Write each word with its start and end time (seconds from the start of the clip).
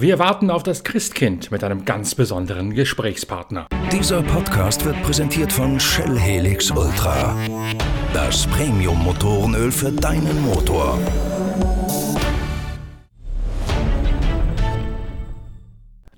Wir 0.00 0.20
warten 0.20 0.50
auf 0.52 0.62
das 0.62 0.84
Christkind 0.84 1.50
mit 1.50 1.64
einem 1.64 1.84
ganz 1.84 2.14
besonderen 2.14 2.72
Gesprächspartner. 2.72 3.66
Dieser 3.90 4.22
Podcast 4.22 4.84
wird 4.84 5.02
präsentiert 5.02 5.52
von 5.52 5.80
Shell 5.80 6.16
Helix 6.16 6.70
Ultra. 6.70 7.34
Das 8.14 8.46
Premium-Motorenöl 8.46 9.72
für 9.72 9.90
deinen 9.90 10.42
Motor. 10.42 11.00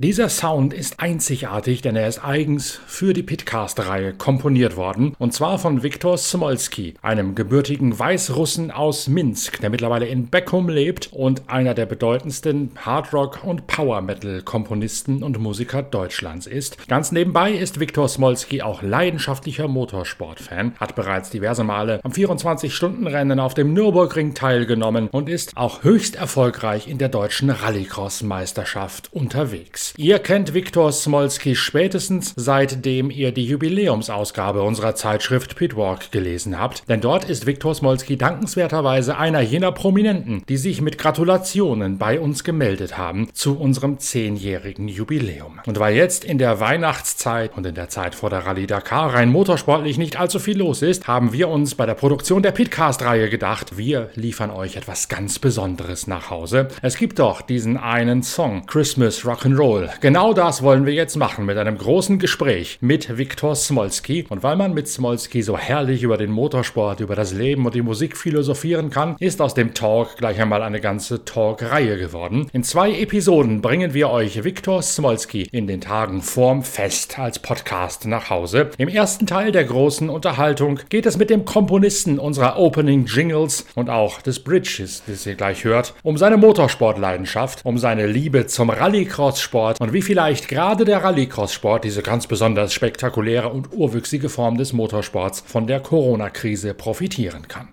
Dieser 0.03 0.31
Sound 0.31 0.73
ist 0.73 0.99
einzigartig, 0.99 1.83
denn 1.83 1.95
er 1.95 2.09
ist 2.09 2.25
eigens 2.25 2.81
für 2.87 3.13
die 3.13 3.23
Pitcast-Reihe 3.23 4.15
komponiert 4.15 4.79
worden, 4.79 5.15
und 5.19 5.35
zwar 5.35 5.59
von 5.59 5.83
Viktor 5.83 6.17
Smolski, 6.17 6.95
einem 7.03 7.35
gebürtigen 7.35 7.99
Weißrussen 7.99 8.71
aus 8.71 9.09
Minsk, 9.09 9.61
der 9.61 9.69
mittlerweile 9.69 10.07
in 10.07 10.29
Beckum 10.29 10.71
lebt 10.71 11.13
und 11.13 11.51
einer 11.51 11.75
der 11.75 11.85
bedeutendsten 11.85 12.71
Hardrock- 12.83 13.45
und 13.45 13.67
Power-Metal-Komponisten 13.67 15.23
und 15.23 15.39
Musiker 15.39 15.83
Deutschlands 15.83 16.47
ist. 16.47 16.89
Ganz 16.89 17.13
nebenbei 17.13 17.53
ist 17.53 17.79
Viktor 17.79 18.09
Smolski 18.09 18.63
auch 18.63 18.81
leidenschaftlicher 18.81 19.69
Motorsport-Fan, 19.69 20.77
hat 20.81 20.97
bereits 20.97 21.29
diverse 21.29 21.63
Male 21.63 22.01
am 22.05 22.13
24-Stunden-Rennen 22.13 23.39
auf 23.39 23.53
dem 23.53 23.75
Nürburgring 23.75 24.33
teilgenommen 24.33 25.09
und 25.09 25.29
ist 25.29 25.59
auch 25.59 25.83
höchst 25.83 26.17
erfolgreich 26.17 26.89
in 26.89 26.97
der 26.97 27.11
deutschen 27.11 27.51
Rallycross-Meisterschaft 27.51 29.13
unterwegs. 29.13 29.90
Ihr 29.97 30.19
kennt 30.19 30.55
Viktor 30.55 30.93
Smolski 30.93 31.57
spätestens 31.57 32.33
seitdem 32.37 33.11
ihr 33.11 33.33
die 33.33 33.45
Jubiläumsausgabe 33.45 34.63
unserer 34.63 34.95
Zeitschrift 34.95 35.57
Pitwalk 35.57 36.13
gelesen 36.13 36.59
habt, 36.59 36.89
denn 36.89 37.01
dort 37.01 37.25
ist 37.25 37.47
Viktor 37.47 37.75
Smolski 37.75 38.17
dankenswerterweise 38.17 39.17
einer 39.17 39.41
jener 39.41 39.73
Prominenten, 39.73 40.43
die 40.49 40.57
sich 40.57 40.81
mit 40.81 40.97
Gratulationen 40.97 41.99
bei 41.99 42.21
uns 42.21 42.45
gemeldet 42.45 42.99
haben 42.99 43.29
zu 43.33 43.59
unserem 43.59 43.99
zehnjährigen 43.99 44.89
Jubiläum. 44.89 45.61
Und 45.67 45.79
weil 45.79 45.97
jetzt 45.97 46.25
in 46.25 46.39
der 46.39 46.61
Weihnachtszeit 46.61 47.57
und 47.57 47.67
in 47.67 47.75
der 47.75 47.89
Zeit 47.89 48.15
vor 48.15 48.31
der 48.31 48.47
Rallye 48.47 48.67
Dakar 48.67 49.15
rein 49.15 49.31
motorsportlich 49.31 49.99
nicht 49.99 50.19
allzu 50.19 50.39
viel 50.39 50.59
los 50.59 50.83
ist, 50.83 51.09
haben 51.09 51.33
wir 51.33 51.49
uns 51.49 51.75
bei 51.75 51.87
der 51.87 51.95
Produktion 51.95 52.43
der 52.43 52.53
Pitcast-Reihe 52.53 53.29
gedacht, 53.29 53.77
wir 53.77 54.11
liefern 54.15 54.51
euch 54.51 54.77
etwas 54.77 55.09
ganz 55.09 55.39
Besonderes 55.39 56.07
nach 56.07 56.31
Hause. 56.31 56.69
Es 56.83 56.97
gibt 56.97 57.19
doch 57.19 57.43
diesen 57.43 57.77
einen 57.77 58.23
Song, 58.23 58.67
Christmas 58.67 59.25
Rock'n'Roll 59.25 59.80
Jawohl, 59.81 59.91
genau 60.01 60.33
das 60.35 60.63
wollen 60.63 60.85
wir 60.85 60.93
jetzt 60.93 61.17
machen 61.17 61.47
mit 61.47 61.57
einem 61.57 61.79
großen 61.79 62.19
Gespräch 62.19 62.79
mit 62.81 63.17
Viktor 63.17 63.55
Smolski. 63.55 64.27
Und 64.29 64.43
weil 64.43 64.57
man 64.57 64.75
mit 64.75 64.89
Smolski 64.89 65.43
so 65.43 65.57
herrlich 65.57 66.03
über 66.03 66.17
den 66.17 66.31
Motorsport, 66.31 67.01
über 67.01 67.17
das 67.17 67.33
Leben 67.33 67.65
und 67.65 67.75
die 67.75 67.83
Musik 67.83 68.17
philosophieren 68.17 68.91
kann, 68.91 69.17
ist 69.19 69.41
aus 69.41 69.55
dem 69.55 69.75
Talk 69.75 70.17
gleich 70.17 70.41
einmal 70.41 70.63
eine 70.63 70.81
ganze 70.81 71.25
Talk-Reihe 71.25 71.97
geworden. 71.97 72.49
In 72.53 72.63
zwei 72.63 72.93
Episoden 72.93 73.63
bringen 73.63 73.95
wir 73.95 74.11
euch 74.11 74.45
Viktor 74.45 74.83
Smolski 74.83 75.49
in 75.51 75.67
den 75.67 75.81
Tagen 75.81 76.23
vorm 76.23 76.63
Fest 76.63 77.19
als 77.19 77.39
Podcast 77.39 78.07
nach 78.07 78.31
Hause. 78.31 78.71
Im 78.79 78.89
ersten 78.89 79.27
Teil 79.27 79.53
der 79.53 79.65
großen 79.65 80.11
Unterhaltung 80.11 80.81
geht 80.89 81.07
es 81.07 81.17
mit 81.17 81.31
dem 81.31 81.45
Komponisten 81.45 82.19
unserer 82.19 82.59
Opening 82.59 83.07
Jingles 83.07 83.67
und 83.75 83.89
auch 83.89 84.21
des 84.21 84.41
Bridges, 84.41 85.03
das 85.07 85.27
ihr 85.27 85.35
gleich 85.35 85.65
hört, 85.65 85.95
um 86.03 86.19
seine 86.19 86.37
Motorsportleidenschaft, 86.37 87.65
um 87.65 87.79
seine 87.79 88.07
Liebe 88.07 88.47
zum 88.47 88.71
Rallycross-Sport 88.71 89.70
Motorsport 89.71 89.81
und 89.81 89.93
wie 89.93 90.03
vielleicht 90.03 90.49
gerade 90.49 90.85
der 90.85 91.03
Rallycross-Sport, 91.03 91.85
diese 91.85 92.03
ganz 92.03 92.27
besonders 92.27 92.73
spektakuläre 92.73 93.49
und 93.49 93.73
urwüchsige 93.73 94.29
Form 94.29 94.57
des 94.57 94.73
Motorsports, 94.73 95.43
von 95.47 95.67
der 95.67 95.81
Corona-Krise 95.81 96.75
profitieren 96.75 97.47
kann. 97.49 97.69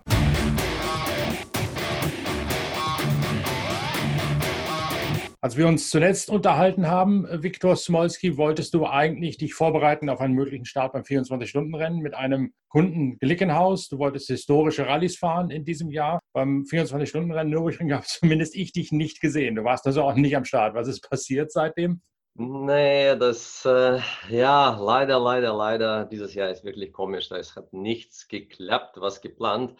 Als 5.47 5.56
wir 5.56 5.66
uns 5.66 5.90
zuletzt 5.90 6.30
unterhalten 6.30 6.88
haben, 6.88 7.25
Viktor 7.41 7.78
Smolski, 7.78 8.35
wolltest 8.35 8.74
du 8.74 8.85
eigentlich 8.85 9.38
dich 9.38 9.53
vorbereiten 9.53 10.09
auf 10.09 10.19
einen 10.19 10.34
möglichen 10.34 10.66
Start 10.66 10.91
beim 10.91 11.03
24-Stunden-Rennen 11.03 12.00
mit 12.00 12.16
einem 12.16 12.52
Kunden 12.68 13.18
Glickenhaus. 13.18 13.88
Du 13.88 13.97
wolltest 13.97 14.28
historische 14.28 14.88
Rallyes 14.88 15.18
fahren 15.18 15.50
in 15.50 15.63
diesem 15.63 15.90
Jahr. 15.90 16.19
Beim 16.34 16.66
24-Stunden-Rennen 16.69 17.50
Nürburgring 17.50 17.94
habe 17.94 18.06
zumindest 18.06 18.58
ich 18.58 18.74
dich 18.74 18.91
nicht 18.91 19.22
gesehen. 19.22 19.56
Du 19.56 19.63
warst 19.63 19.88
also 19.88 20.03
auch 20.03 20.16
nicht 20.16 20.35
am 20.35 20.44
Start. 20.44 20.75
Was 20.75 20.90
ist 20.90 21.09
passiert 21.09 21.50
seitdem? 21.50 22.02
Nee, 22.34 23.16
das, 23.16 23.64
äh, 23.64 24.02
ja, 24.28 24.78
leider, 24.78 25.18
leider, 25.18 25.56
leider. 25.56 26.03
Dieses 26.08 26.34
Jahr 26.34 26.50
ist 26.50 26.66
wirklich 26.66 26.91
komisch. 26.91 27.31
Es 27.31 27.56
hat 27.56 27.72
nichts 27.72 28.28
geklappt, 28.28 28.97
was 29.00 29.22
geplant. 29.22 29.75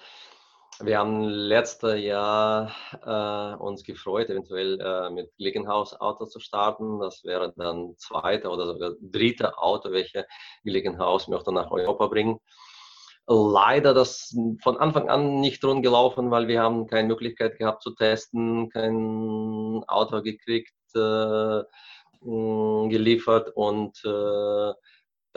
Wir 0.80 1.00
haben 1.00 1.24
letztes 1.24 2.00
Jahr 2.02 2.72
äh, 3.04 3.56
uns 3.58 3.84
gefreut, 3.84 4.30
eventuell 4.30 4.80
äh, 4.80 5.10
mit 5.10 5.36
Glickenhaus 5.38 6.00
Auto 6.00 6.26
zu 6.26 6.40
starten. 6.40 7.00
Das 7.00 7.24
wäre 7.24 7.52
dann 7.58 7.96
zweite 7.98 8.50
oder 8.50 8.68
sogar 8.68 8.92
dritte 9.02 9.58
Auto, 9.58 9.92
welche 9.92 10.28
Glickenhaus 10.64 11.28
möchte 11.30 11.52
nach 11.52 11.72
Europa 11.72 12.06
bringen. 12.08 12.40
Leider 13.26 13.96
das 13.96 14.38
von 14.62 14.78
Anfang 14.78 15.10
an 15.10 15.40
nicht 15.40 15.64
rund 15.66 15.82
gelaufen, 15.82 16.30
weil 16.30 16.48
wir 16.48 16.62
haben 16.62 16.86
keine 16.86 17.08
Möglichkeit 17.08 17.58
gehabt 17.58 17.82
zu 17.82 17.96
testen, 17.96 18.70
kein 18.70 19.84
Auto 19.88 20.22
gekriegt, 20.22 20.76
äh, 20.96 21.64
geliefert 22.22 23.50
und 23.56 24.00
äh, 24.06 24.74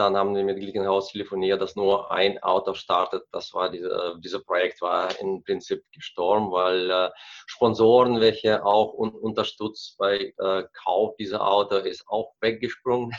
dann 0.01 0.17
haben 0.17 0.35
wir 0.35 0.45
mit 0.45 0.59
Glickenhaus 0.59 1.13
telefoniert, 1.13 1.61
dass 1.61 1.77
nur 1.77 2.11
ein 2.11 2.43
Auto 2.43 2.75
startet. 2.75 3.25
Das 3.33 3.53
war 3.53 3.71
diese, 3.71 4.17
dieses 4.25 4.43
Projekt 4.45 4.81
war 4.81 5.19
im 5.21 5.43
Prinzip 5.45 5.85
gestorben, 5.93 6.51
weil 6.51 6.91
äh, 6.91 7.11
Sponsoren, 7.47 8.21
welche 8.21 8.65
auch 8.65 8.95
un 8.95 9.11
unterstützt 9.11 9.99
bei 9.99 10.35
äh, 10.39 10.65
Kauf 10.73 11.17
dieser 11.17 11.47
Auto, 11.47 11.77
ist 11.77 12.09
auch 12.09 12.33
weggesprungen. 12.41 13.13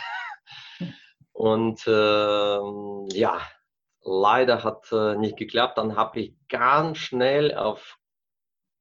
Und 1.33 1.85
äh, 1.87 2.59
ja, 3.17 3.41
leider 4.01 4.63
hat 4.63 4.91
äh, 4.91 5.15
nicht 5.15 5.37
geklappt. 5.37 5.77
Dann 5.77 5.95
habe 5.95 6.19
ich 6.19 6.35
ganz 6.49 6.97
schnell 6.97 7.55
auf 7.55 7.97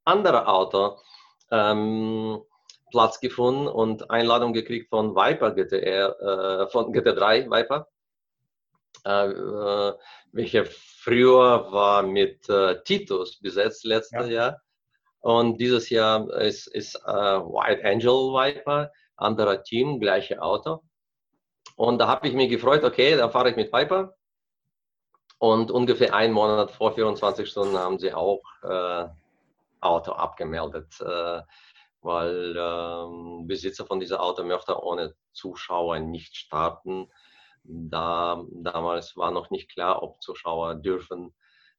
andere 0.04 0.48
Auto 0.48 0.98
ähm, 1.50 2.42
Platz 2.90 3.20
gefunden 3.20 3.66
und 3.66 4.10
Einladung 4.10 4.52
gekriegt 4.52 4.90
von 4.90 5.14
Viper 5.14 5.52
GTR, 5.52 6.64
äh, 6.64 6.66
von 6.68 6.92
GT3 6.92 7.50
Viper, 7.50 7.88
äh, 9.04 9.28
äh, 9.28 9.94
welche 10.32 10.64
früher 10.64 11.72
war 11.72 12.02
mit 12.02 12.48
äh, 12.48 12.82
Titus 12.82 13.40
besetzt 13.40 13.84
letztes 13.84 14.28
ja. 14.28 14.32
Jahr. 14.32 14.60
Und 15.20 15.60
dieses 15.60 15.90
Jahr 15.90 16.30
ist, 16.34 16.66
ist 16.66 16.96
äh, 16.96 17.10
White 17.10 17.84
Angel 17.84 18.32
Viper, 18.32 18.90
anderer 19.16 19.62
Team, 19.62 20.00
gleiche 20.00 20.40
Auto. 20.40 20.82
Und 21.76 21.98
da 21.98 22.08
habe 22.08 22.28
ich 22.28 22.34
mich 22.34 22.50
gefreut, 22.50 22.84
okay, 22.84 23.16
dann 23.16 23.30
fahre 23.30 23.50
ich 23.50 23.56
mit 23.56 23.72
Viper. 23.72 24.14
Und 25.38 25.70
ungefähr 25.70 26.14
einen 26.14 26.34
Monat 26.34 26.70
vor 26.70 26.92
24 26.92 27.48
Stunden 27.48 27.78
haben 27.78 27.98
sie 27.98 28.12
auch 28.12 28.42
äh, 28.62 29.08
Auto 29.80 30.12
abgemeldet. 30.12 31.00
Weil 32.02 32.56
ähm, 32.58 33.46
Besitzer 33.46 33.84
von 33.84 34.00
dieser 34.00 34.22
Auto 34.22 34.42
möchte 34.42 34.82
ohne 34.82 35.14
Zuschauer 35.32 36.00
nicht 36.00 36.36
starten. 36.36 37.10
Da, 37.62 38.42
damals 38.50 39.16
war 39.16 39.30
noch 39.30 39.50
nicht 39.50 39.70
klar, 39.70 40.02
ob 40.02 40.22
Zuschauer 40.22 40.76
dürfen 40.76 41.34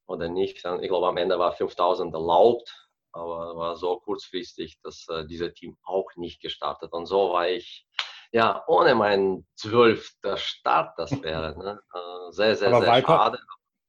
oder 0.05 0.29
nicht. 0.29 0.57
Ich 0.57 0.87
glaube, 0.87 1.07
am 1.07 1.17
Ende 1.17 1.39
war 1.39 1.53
5000 1.53 2.13
erlaubt, 2.13 2.89
aber 3.11 3.55
war 3.55 3.75
so 3.75 3.99
kurzfristig, 3.99 4.79
dass 4.83 5.07
äh, 5.09 5.25
dieser 5.25 5.53
Team 5.53 5.77
auch 5.83 6.09
nicht 6.15 6.41
gestartet. 6.41 6.93
Und 6.93 7.07
so 7.07 7.31
war 7.31 7.49
ich 7.49 7.87
ja 8.31 8.63
ohne 8.67 8.95
meinen 8.95 9.47
zwölfter 9.55 10.37
Start, 10.37 10.97
das 10.97 11.11
wäre 11.21 11.57
ne? 11.57 11.81
äh, 11.93 12.31
sehr, 12.31 12.55
sehr, 12.55 12.69
aber 12.69 12.81
sehr 12.81 12.95
Viper, 12.95 13.07
schade. 13.07 13.39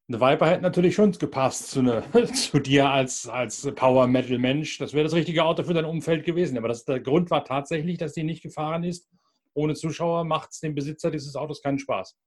Eine 0.09 0.19
Viper 0.19 0.47
hätte 0.47 0.61
natürlich 0.61 0.95
schon 0.95 1.13
gepasst 1.13 1.71
zu, 1.71 1.79
eine, 1.79 2.03
zu 2.33 2.59
dir 2.59 2.89
als, 2.89 3.27
als 3.27 3.69
Power-Metal-Mensch. 3.73 4.77
Das 4.77 4.93
wäre 4.93 5.05
das 5.05 5.13
richtige 5.13 5.45
Auto 5.45 5.63
für 5.63 5.73
dein 5.73 5.85
Umfeld 5.85 6.25
gewesen. 6.25 6.57
Aber 6.57 6.67
das, 6.67 6.83
der 6.83 6.99
Grund 6.99 7.31
war 7.31 7.45
tatsächlich, 7.45 7.97
dass 7.97 8.13
die 8.13 8.23
nicht 8.23 8.43
gefahren 8.43 8.83
ist. 8.83 9.09
Ohne 9.53 9.75
Zuschauer 9.75 10.25
macht 10.25 10.51
es 10.51 10.59
dem 10.59 10.75
Besitzer 10.75 11.09
dieses 11.09 11.35
Autos 11.35 11.61
keinen 11.61 11.79
Spaß. 11.79 12.17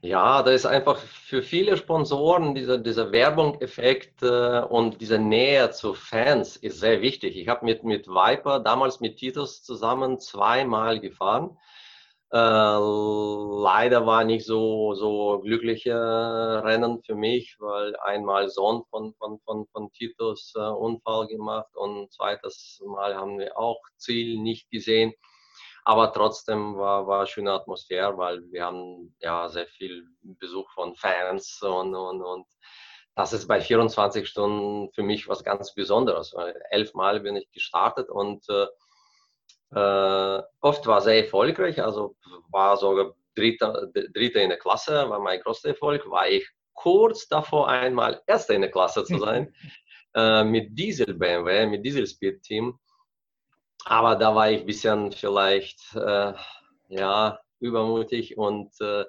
Ja, 0.00 0.42
da 0.42 0.52
ist 0.52 0.64
einfach 0.64 0.96
für 0.98 1.42
viele 1.42 1.76
Sponsoren 1.76 2.54
dieser, 2.54 2.78
dieser 2.78 3.10
Werbung-Effekt 3.10 4.22
äh, 4.22 4.60
und 4.60 5.00
diese 5.00 5.18
Nähe 5.18 5.70
zu 5.72 5.94
Fans 5.94 6.56
ist 6.56 6.78
sehr 6.78 7.02
wichtig. 7.02 7.36
Ich 7.36 7.48
habe 7.48 7.64
mit, 7.64 7.82
mit 7.82 8.06
Viper 8.06 8.60
damals 8.60 9.00
mit 9.00 9.16
Titus 9.16 9.64
zusammen 9.64 10.18
zweimal 10.20 11.00
gefahren. 11.00 11.58
Äh, 12.32 12.36
leider 12.38 14.04
war 14.04 14.24
nicht 14.24 14.44
so, 14.44 14.94
so 14.94 15.40
glückliche 15.40 15.94
Rennen 16.64 17.02
für 17.04 17.14
mich, 17.14 17.56
weil 17.60 17.96
einmal 17.96 18.48
Sohn 18.48 18.84
von, 18.90 19.14
von, 19.14 19.38
von, 19.44 19.66
von 19.68 19.92
Titus 19.92 20.52
äh, 20.56 20.60
Unfall 20.60 21.28
gemacht 21.28 21.74
und 21.76 22.12
zweites 22.12 22.82
Mal 22.84 23.14
haben 23.16 23.38
wir 23.38 23.56
auch 23.56 23.80
Ziel 23.96 24.38
nicht 24.40 24.70
gesehen. 24.70 25.12
Aber 25.84 26.12
trotzdem 26.12 26.76
war, 26.76 27.06
war 27.06 27.26
schöne 27.26 27.52
Atmosphäre, 27.52 28.18
weil 28.18 28.42
wir 28.50 28.64
haben 28.64 29.14
ja 29.20 29.48
sehr 29.48 29.68
viel 29.68 30.04
Besuch 30.22 30.68
von 30.72 30.96
Fans 30.96 31.62
und, 31.62 31.94
und, 31.94 32.22
und 32.22 32.46
das 33.14 33.32
ist 33.32 33.46
bei 33.46 33.60
24 33.60 34.28
Stunden 34.28 34.92
für 34.92 35.04
mich 35.04 35.28
was 35.28 35.44
ganz 35.44 35.74
Besonderes. 35.74 36.34
Elfmal 36.70 37.20
bin 37.20 37.36
ich 37.36 37.50
gestartet 37.52 38.10
und 38.10 38.48
äh, 38.48 38.66
Äh, 39.72 40.42
oft 40.60 40.86
war 40.86 41.00
sehr 41.00 41.24
erfolgreich, 41.24 41.82
also 41.82 42.16
war 42.50 42.76
sogar 42.76 43.14
Dritter, 43.34 43.88
Dritter 43.92 44.42
in 44.42 44.48
der 44.48 44.58
Klasse, 44.58 45.08
war 45.10 45.20
mein 45.20 45.40
größter 45.40 45.70
Erfolg. 45.70 46.08
War 46.08 46.28
ich 46.28 46.48
kurz 46.72 47.28
davor, 47.28 47.68
einmal 47.68 48.22
Erster 48.26 48.54
in 48.54 48.62
der 48.62 48.70
Klasse 48.70 49.04
zu 49.04 49.18
sein, 49.18 49.54
äh, 50.14 50.44
mit 50.44 50.78
Diesel 50.78 51.14
BMW, 51.14 51.66
mit 51.66 51.84
Diesel 51.84 52.06
Speed 52.06 52.42
Team. 52.42 52.78
Aber 53.84 54.16
da 54.16 54.34
war 54.34 54.50
ich 54.50 54.60
ein 54.60 54.66
bisschen 54.66 55.12
vielleicht, 55.12 55.94
äh, 55.94 56.32
ja, 56.88 57.38
übermutig 57.60 58.36
und 58.36 58.72
äh, 58.80 59.04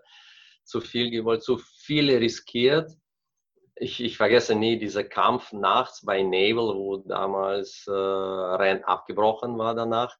zu 0.63 0.81
viel 0.81 1.09
gewollt, 1.09 1.43
zu 1.43 1.57
viel 1.57 2.15
riskiert. 2.15 2.91
Ich, 3.75 4.03
ich, 4.03 4.17
vergesse 4.17 4.55
nie 4.55 4.77
diesen 4.77 5.07
Kampf 5.07 5.53
nachts 5.53 6.03
bei 6.03 6.21
Nebel, 6.23 6.75
wo 6.75 6.97
damals 6.97 7.85
äh, 7.87 7.91
Rennen 7.91 8.83
abgebrochen 8.83 9.57
war 9.57 9.75
danach, 9.75 10.17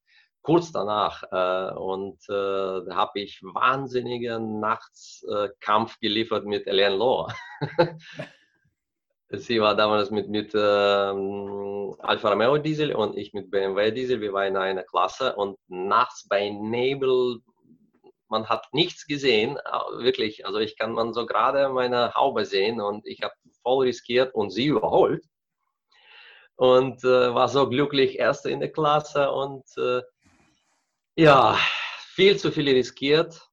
kurz 0.48 0.72
danach. 0.72 1.24
Äh, 1.30 1.76
und 1.76 2.18
äh, 2.30 2.86
da 2.88 2.96
habe 2.96 3.20
ich 3.20 3.42
wahnsinnigen 3.44 4.62
Nachtskampf 4.62 5.96
äh, 5.96 6.00
geliefert 6.00 6.46
mit 6.46 6.68
Elaine 6.68 6.96
Lohr. 6.96 7.34
Sie 9.30 9.60
war 9.60 9.76
damals 9.76 10.10
mit, 10.10 10.30
mit 10.30 10.54
ähm, 10.56 11.94
Alfa 12.00 12.30
Romeo 12.30 12.58
Diesel 12.60 12.96
und 12.96 13.18
ich 13.18 13.34
mit 13.34 13.52
BMW 13.52 13.92
Diesel. 13.92 14.22
Wir 14.22 14.32
waren 14.32 14.48
in 14.48 14.58
einer 14.58 14.84
Klasse 14.84 15.36
und 15.36 15.60
nachts 15.68 16.26
bei 16.30 16.50
Nebel 16.50 17.42
man 18.30 18.48
hat 18.48 18.68
nichts 18.74 19.06
gesehen, 19.06 19.58
äh, 19.58 20.04
wirklich. 20.04 20.46
Also 20.46 20.60
ich 20.60 20.78
kann 20.78 20.94
man 20.94 21.14
so 21.14 21.26
gerade 21.26 21.68
meine 21.70 22.14
Haube 22.14 22.46
sehen 22.46 22.80
und 22.80 23.06
ich 23.06 23.22
habe 23.22 23.34
voll 23.64 23.88
riskiert 23.88 24.34
und 24.34 24.52
sie 24.52 24.68
überholt 24.68 25.26
und 26.56 27.04
äh, 27.04 27.34
war 27.34 27.50
so 27.50 27.70
glücklich 27.70 28.18
erste 28.18 28.50
in 28.50 28.60
der 28.62 28.72
Klasse 28.72 29.32
und 29.32 29.66
äh, 29.78 30.02
ja 31.18 31.58
viel 32.14 32.38
zu 32.38 32.52
viel 32.52 32.70
riskiert. 32.70 33.50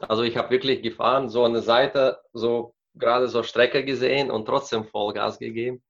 Also 0.00 0.22
ich 0.22 0.36
habe 0.36 0.50
wirklich 0.50 0.82
gefahren, 0.82 1.28
so 1.28 1.44
eine 1.44 1.60
Seite, 1.60 2.20
so 2.32 2.74
gerade 2.94 3.28
so 3.28 3.42
Strecke 3.42 3.84
gesehen 3.84 4.30
und 4.30 4.46
trotzdem 4.46 4.84
Vollgas 4.84 5.38
gegeben. 5.38 5.82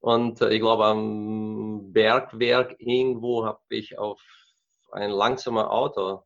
Und 0.00 0.40
äh, 0.40 0.50
ich 0.50 0.60
glaube 0.60 0.86
am 0.86 1.92
Bergwerk 1.92 2.76
irgendwo 2.78 3.44
habe 3.46 3.60
ich 3.70 3.98
auf 3.98 4.22
ein 4.92 5.10
langsamer 5.10 5.70
Auto 5.70 6.24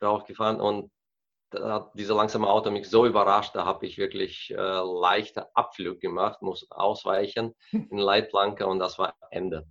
drauf 0.00 0.24
gefahren 0.24 0.60
und 0.60 0.90
da 1.50 1.74
hat 1.74 1.90
dieser 1.94 2.14
langsame 2.14 2.48
Auto 2.48 2.70
mich 2.70 2.88
so 2.88 3.06
überrascht, 3.06 3.54
da 3.54 3.64
habe 3.64 3.86
ich 3.86 3.98
wirklich 3.98 4.50
äh, 4.50 4.56
leichte 4.56 5.54
Abflug 5.54 6.00
gemacht, 6.00 6.42
muss 6.42 6.70
ausweichen 6.70 7.54
in 7.72 7.98
Leitplanke 7.98 8.66
und 8.66 8.78
das 8.78 8.98
war 8.98 9.14
Ende. 9.30 9.66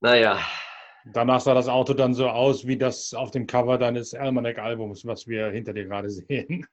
Naja. 0.00 0.38
Danach 1.12 1.40
sah 1.40 1.54
das 1.54 1.68
Auto 1.68 1.94
dann 1.94 2.14
so 2.14 2.28
aus 2.28 2.66
wie 2.66 2.78
das 2.78 3.12
auf 3.14 3.30
dem 3.30 3.46
Cover 3.46 3.78
deines 3.78 4.14
Almanac-Albums, 4.14 5.06
was 5.06 5.26
wir 5.26 5.50
hinter 5.50 5.72
dir 5.72 5.84
gerade 5.84 6.10
sehen. 6.10 6.66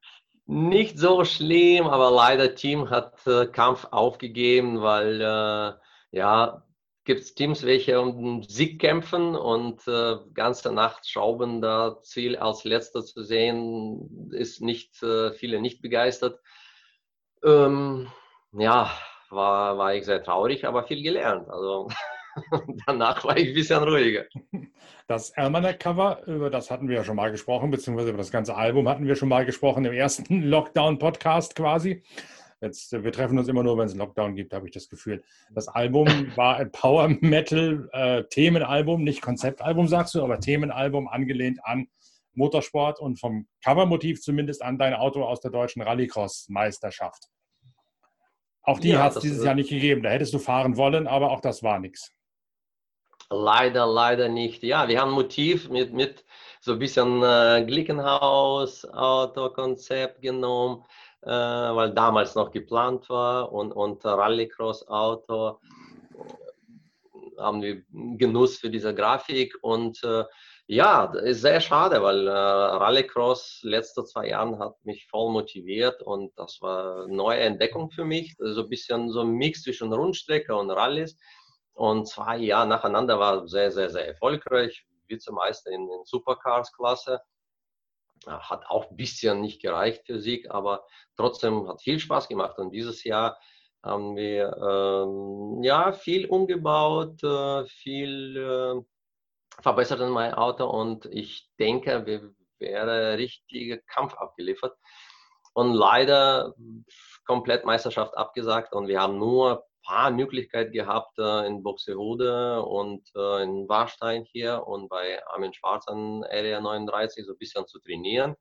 Nicht 0.45 0.98
so 0.98 1.24
schlimm, 1.25 1.88
aber 1.88 2.12
leider 2.12 2.56
Team 2.56 2.89
hat 2.89 3.25
äh, 3.28 3.45
Kampf 3.48 3.88
aufgegeben, 3.92 4.81
weil 4.81 5.22
äh, 5.22 5.74
ja 6.12 6.63
gibt 7.04 7.22
es 7.22 7.33
Teams, 7.33 7.66
welche 7.66 8.00
um 8.00 8.42
den 8.42 8.44
Sieg 8.44 8.80
kämpfen 8.80 9.36
und 9.36 9.88
äh, 9.88 10.18
ganze 10.33 10.72
Nacht 10.72 11.10
schrauben 11.10 11.62
da 11.62 12.00
Ziel 12.01 12.38
als 12.38 12.63
letzter 12.63 13.04
zu 13.04 13.24
sehen, 13.24 14.31
ist 14.31 14.62
nicht 14.62 15.01
äh, 15.01 15.33
viele 15.33 15.62
nicht 15.62 15.81
begeistert. 15.81 16.39
Ähm, 17.44 18.07
ja, 18.51 18.92
war, 19.30 19.78
war 19.78 19.95
ich 19.95 20.06
sehr 20.06 20.24
traurig, 20.24 20.66
aber 20.66 20.83
viel 20.83 21.01
gelernt. 21.01 21.50
Also 21.50 21.89
danach 22.86 23.24
war 23.24 23.38
ich 23.38 23.50
ein 23.50 23.54
bisschen 23.54 23.83
ruhiger. 23.83 24.25
Das 25.07 25.36
Almanac-Cover, 25.36 26.24
über 26.28 26.50
das 26.50 26.72
hatten 26.72 26.88
wir 26.88 26.98
ja 26.98 27.04
schon 27.04 27.16
mal 27.16 27.31
gesprochen, 27.31 27.72
beziehungsweise 27.72 28.10
über 28.10 28.18
das 28.18 28.31
ganze 28.31 28.56
Album 28.56 28.88
hatten 28.88 29.06
wir 29.06 29.16
schon 29.16 29.30
mal 29.30 29.45
gesprochen 29.45 29.86
im 29.86 29.94
ersten 29.94 30.42
Lockdown-Podcast 30.44 31.56
quasi. 31.56 32.04
Jetzt, 32.62 32.94
äh, 32.94 33.04
wir 33.04 33.12
treffen 33.12 33.38
uns 33.38 33.48
immer 33.48 33.63
nur, 33.63 33.78
wenn 33.78 33.88
es 33.88 33.95
Lockdown 33.95 34.36
gibt, 34.36 34.54
habe 34.54 34.68
ich 34.68 34.74
das 34.74 34.88
Gefühl. 34.88 35.24
Das 35.54 35.68
Album 35.68 36.07
war 36.36 36.57
ein 36.57 36.72
Power 36.72 37.10
Metal 37.10 37.89
äh, 37.92 38.24
Themenalbum, 38.30 39.04
nicht 39.04 39.22
Konzeptalbum, 39.22 39.88
sagst 39.88 40.16
du, 40.16 40.24
aber 40.24 40.39
Themenalbum 40.39 41.07
angelehnt 41.07 41.60
an 41.63 41.88
Motorsport 42.33 43.00
und 43.00 43.19
vom 43.19 43.48
Covermotiv 43.63 44.22
zumindest 44.22 44.62
an 44.62 44.78
dein 44.78 44.94
Auto 44.94 45.24
aus 45.24 45.42
der 45.42 45.51
deutschen 45.51 45.81
Rallycross-Meisterschaft. 45.81 47.28
Auch 48.63 48.80
die 48.80 48.89
ja, 48.89 49.04
hat 49.04 49.16
es 49.16 49.22
dieses 49.22 49.44
Jahr 49.44 49.56
nicht 49.56 49.69
gegeben. 49.69 50.04
Da 50.04 50.10
hättest 50.10 50.33
du 50.33 50.39
fahren 50.39 50.78
wollen, 50.78 51.07
aber 51.07 51.31
auch 51.31 51.42
das 51.42 51.63
war 51.63 51.80
nichts. 51.80 52.13
Leider, 53.33 53.88
leider 53.88 54.28
nicht. 54.30 54.62
Ja, 54.62 54.88
wir 54.88 55.01
haben 55.01 55.12
Motiv 55.12 55.69
mit, 55.69 55.94
mit 55.94 56.24
so 56.60 56.74
ein 56.74 56.80
bisschen 56.80 57.24
äh, 57.24 57.63
Glickenhaus-Autokonzept 57.66 60.22
genommen 60.22 60.83
äh, 61.24 61.30
weil 61.30 61.94
damals 61.94 62.36
noch 62.36 62.51
geplant 62.51 63.10
war 63.10 63.51
und, 63.51 63.72
und 63.72 64.04
Rallycross-Auto 64.04 65.60
äh, 66.16 67.39
haben 67.39 67.62
wir 67.62 67.83
Genuss 68.18 68.57
für 68.57 68.69
diese 68.69 68.94
Grafik 68.94 69.56
und 69.62 70.04
äh, 70.04 70.25
ja, 70.68 71.12
ist 71.13 71.42
sehr 71.42 71.60
schade, 71.60 72.01
weil 72.01 72.28
äh, 72.28 72.31
Rallycross 72.31 73.60
letzte 73.63 74.06
zwei 74.06 74.30
Jahren 74.30 74.57
hat 74.57 74.75
mich 74.86 75.07
voll 75.07 75.31
motiviert 75.31 76.01
und 76.01 76.31
das 76.38 76.60
war 76.62 77.04
eine 77.04 77.16
neue 77.16 77.39
Entdeckung 77.39 77.92
für 77.92 78.06
mich. 78.06 78.36
So 78.39 78.63
ein 78.63 78.69
bisschen 78.69 79.12
so 79.12 79.22
ein 79.22 79.31
Mix 79.31 79.63
zwischen 79.63 79.92
Rundstrecke 79.92 80.56
und 80.56 80.72
Rallys. 80.72 81.18
Und 81.73 82.07
zwei 82.07 82.38
Jahre 82.38 82.68
nacheinander 82.68 83.19
war 83.19 83.47
sehr, 83.47 83.71
sehr, 83.71 83.89
sehr 83.89 84.07
erfolgreich. 84.07 84.85
Vizemeister 85.07 85.71
in, 85.71 85.89
in 85.89 86.06
Supercars-Klasse 86.06 87.21
hat 88.27 88.65
auch 88.68 88.89
ein 88.89 88.95
bisschen 88.95 89.41
nicht 89.41 89.62
gereicht 89.62 90.06
für 90.06 90.19
Sieg, 90.19 90.50
aber 90.51 90.85
trotzdem 91.15 91.68
hat 91.68 91.81
viel 91.81 92.00
Spaß 92.00 92.27
gemacht. 92.27 92.57
Und 92.59 92.71
dieses 92.71 93.03
Jahr 93.03 93.38
haben 93.83 94.15
wir 94.15 94.56
ähm, 94.57 95.63
ja 95.63 95.91
viel 95.91 96.28
umgebaut, 96.28 97.23
äh, 97.23 97.66
viel 97.66 98.37
äh, 98.37 99.61
verbessert 99.61 100.01
in 100.01 100.09
mein 100.09 100.33
Auto 100.33 100.66
und 100.69 101.06
ich 101.06 101.49
denke, 101.59 102.06
wir 102.06 102.33
wäre 102.59 103.18
richtiger 103.18 103.78
Kampf 103.78 104.13
abgeliefert. 104.16 104.78
Und 105.54 105.73
leider 105.73 106.54
komplett 107.25 107.66
Meisterschaft 107.66 108.16
abgesagt 108.16 108.73
und 108.73 108.87
wir 108.87 109.01
haben 109.01 109.18
nur 109.18 109.66
paar 109.83 110.11
Möglichkeiten 110.11 110.71
gehabt 110.71 111.18
äh, 111.19 111.47
in 111.47 111.64
Buxtehude 111.64 112.64
und 112.64 113.07
äh, 113.16 113.44
in 113.44 113.68
Warstein 113.68 114.23
hier 114.23 114.66
und 114.68 114.90
bei 114.90 115.26
Armin 115.28 115.54
Schwarz 115.54 115.88
an 115.88 116.23
Area 116.23 116.59
39 116.61 117.26
so 117.26 117.33
ein 117.33 117.38
bisschen 117.38 117.68
zu 117.68 117.80
trainieren. 117.80 118.35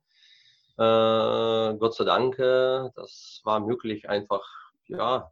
Äh, 0.77 1.77
Gott 1.77 1.95
sei 1.95 2.05
Dank, 2.05 2.39
äh, 2.39 2.89
das 2.95 3.41
war 3.43 3.59
möglich, 3.59 4.09
einfach, 4.09 4.43
ja, 4.87 5.31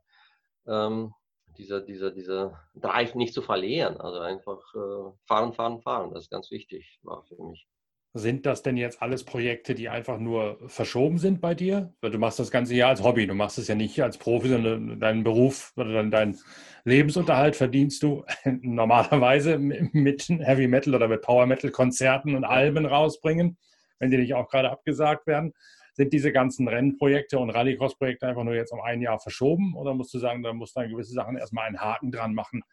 ähm, 0.67 1.13
diese, 1.57 1.83
diese, 1.83 2.13
diese 2.13 2.57
Drive 2.75 3.15
nicht 3.15 3.33
zu 3.33 3.41
verlieren. 3.41 3.99
Also 3.99 4.19
einfach 4.19 4.59
äh, 4.75 5.11
fahren, 5.27 5.53
fahren, 5.53 5.81
fahren. 5.81 6.13
Das 6.13 6.23
ist 6.23 6.29
ganz 6.29 6.51
wichtig, 6.51 6.99
war 7.03 7.23
für 7.23 7.41
mich. 7.43 7.67
Sind 8.13 8.47
das 8.47 8.63
denn 8.63 8.75
jetzt 8.75 9.03
alles 9.03 9.23
Projekte, 9.23 9.75
die 9.75 9.87
einfach 9.87 10.17
nur 10.17 10.57
verschoben 10.65 11.19
sind 11.19 11.41
bei 11.41 11.53
dir? 11.53 11.93
Du 12.01 12.17
machst 12.17 12.39
das 12.39 12.49
Ganze 12.49 12.73
ja 12.73 12.89
als 12.89 13.03
Hobby, 13.03 13.27
du 13.27 13.35
machst 13.35 13.59
es 13.59 13.67
ja 13.67 13.75
nicht 13.75 14.01
als 14.01 14.17
Profi, 14.17 14.49
sondern 14.49 14.99
deinen 14.99 15.23
Beruf 15.23 15.73
oder 15.77 15.93
deinen 15.93 16.09
dein 16.09 16.37
Lebensunterhalt 16.85 17.55
verdienst 17.55 18.01
du 18.01 18.25
normalerweise 18.61 19.59
mit 19.59 20.27
Heavy 20.27 20.67
Metal 20.67 20.95
oder 20.95 21.07
mit 21.07 21.21
Power 21.21 21.45
Metal 21.45 21.69
Konzerten 21.69 22.33
und 22.33 22.45
Alben 22.45 22.87
rausbringen, 22.87 23.57
wenn 23.99 24.09
die 24.09 24.17
nicht 24.17 24.33
auch 24.33 24.49
gerade 24.49 24.71
abgesagt 24.71 25.27
werden. 25.27 25.53
Sind 25.93 26.11
diese 26.11 26.31
ganzen 26.31 26.67
Rennprojekte 26.67 27.37
und 27.37 27.51
Rallycross-Projekte 27.51 28.25
einfach 28.25 28.43
nur 28.43 28.55
jetzt 28.55 28.71
um 28.71 28.81
ein 28.81 29.01
Jahr 29.01 29.19
verschoben 29.19 29.75
oder 29.75 29.93
musst 29.93 30.15
du 30.15 30.17
sagen, 30.17 30.41
da 30.41 30.51
musst 30.51 30.75
du 30.75 30.79
dann 30.79 30.89
gewisse 30.89 31.13
Sachen 31.13 31.37
erstmal 31.37 31.67
einen 31.67 31.79
Haken 31.79 32.11
dran 32.11 32.33
machen, 32.33 32.63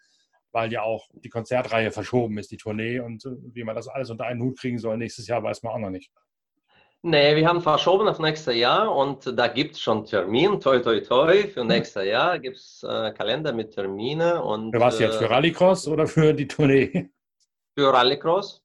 weil 0.56 0.72
ja 0.72 0.82
auch 0.82 1.06
die 1.12 1.28
Konzertreihe 1.28 1.90
verschoben 1.90 2.38
ist, 2.38 2.50
die 2.50 2.56
Tournee 2.56 2.98
und 2.98 3.26
äh, 3.26 3.36
wie 3.52 3.62
man 3.62 3.76
das 3.76 3.88
alles 3.88 4.08
unter 4.08 4.25
einen 4.25 4.40
Hut 4.40 4.58
kriegen 4.58 4.78
soll 4.78 4.96
nächstes 4.96 5.28
Jahr, 5.28 5.42
weiß 5.42 5.62
man 5.62 5.75
auch 5.75 5.78
noch 5.78 5.90
nicht. 5.90 6.10
Nee, 7.02 7.36
wir 7.36 7.46
haben 7.46 7.60
verschoben 7.60 8.08
auf 8.08 8.18
nächstes 8.18 8.56
Jahr 8.56 8.96
und 8.96 9.38
da 9.38 9.48
gibt 9.48 9.75
es 9.75 9.82
schon 9.82 10.06
Termin, 10.06 10.58
toi 10.58 10.78
toi 10.78 11.00
toi, 11.00 11.46
für 11.46 11.60
hm. 11.60 11.66
nächstes 11.66 12.06
Jahr 12.06 12.38
gibt 12.38 12.56
es 12.56 12.82
äh, 12.88 13.12
Kalender 13.12 13.52
mit 13.52 13.72
Termine. 13.72 14.42
Und, 14.42 14.72
für 14.72 14.80
was 14.80 14.98
jetzt, 14.98 15.18
für 15.18 15.26
äh, 15.26 15.34
Rallycross 15.34 15.86
oder 15.88 16.06
für 16.06 16.32
die 16.32 16.48
Tournee? 16.48 17.10
Für 17.76 17.92
Rallycross 17.92 18.64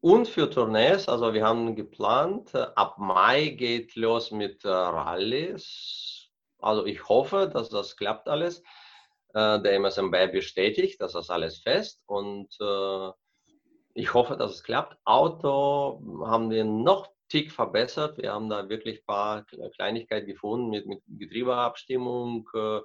und 0.00 0.28
für 0.28 0.48
Tournees, 0.48 1.08
also 1.08 1.34
wir 1.34 1.44
haben 1.44 1.74
geplant, 1.74 2.54
äh, 2.54 2.66
ab 2.76 2.98
Mai 2.98 3.48
geht 3.48 3.96
los 3.96 4.30
mit 4.30 4.64
Rallyes. 4.64 6.28
Also 6.60 6.86
ich 6.86 7.08
hoffe, 7.08 7.50
dass 7.52 7.70
das 7.70 7.96
klappt 7.96 8.28
alles. 8.28 8.62
Äh, 9.34 9.60
der 9.60 9.74
MSMB 9.74 10.32
bestätigt, 10.32 11.00
dass 11.00 11.12
das 11.12 11.28
alles 11.28 11.58
fest 11.58 12.02
und 12.06 12.48
äh, 12.60 13.10
ich 13.94 14.14
hoffe, 14.14 14.36
dass 14.36 14.52
es 14.52 14.62
klappt. 14.62 14.96
Auto 15.04 16.00
haben 16.26 16.50
wir 16.50 16.64
noch 16.64 17.08
Tick 17.28 17.52
verbessert. 17.52 18.18
Wir 18.18 18.32
haben 18.32 18.48
da 18.48 18.68
wirklich 18.68 19.00
ein 19.00 19.06
paar 19.06 19.44
Kleinigkeiten 19.76 20.26
gefunden 20.26 20.70
mit, 20.70 20.86
mit 20.86 21.02
Getriebeabstimmung, 21.06 22.48
äh, 22.54 22.80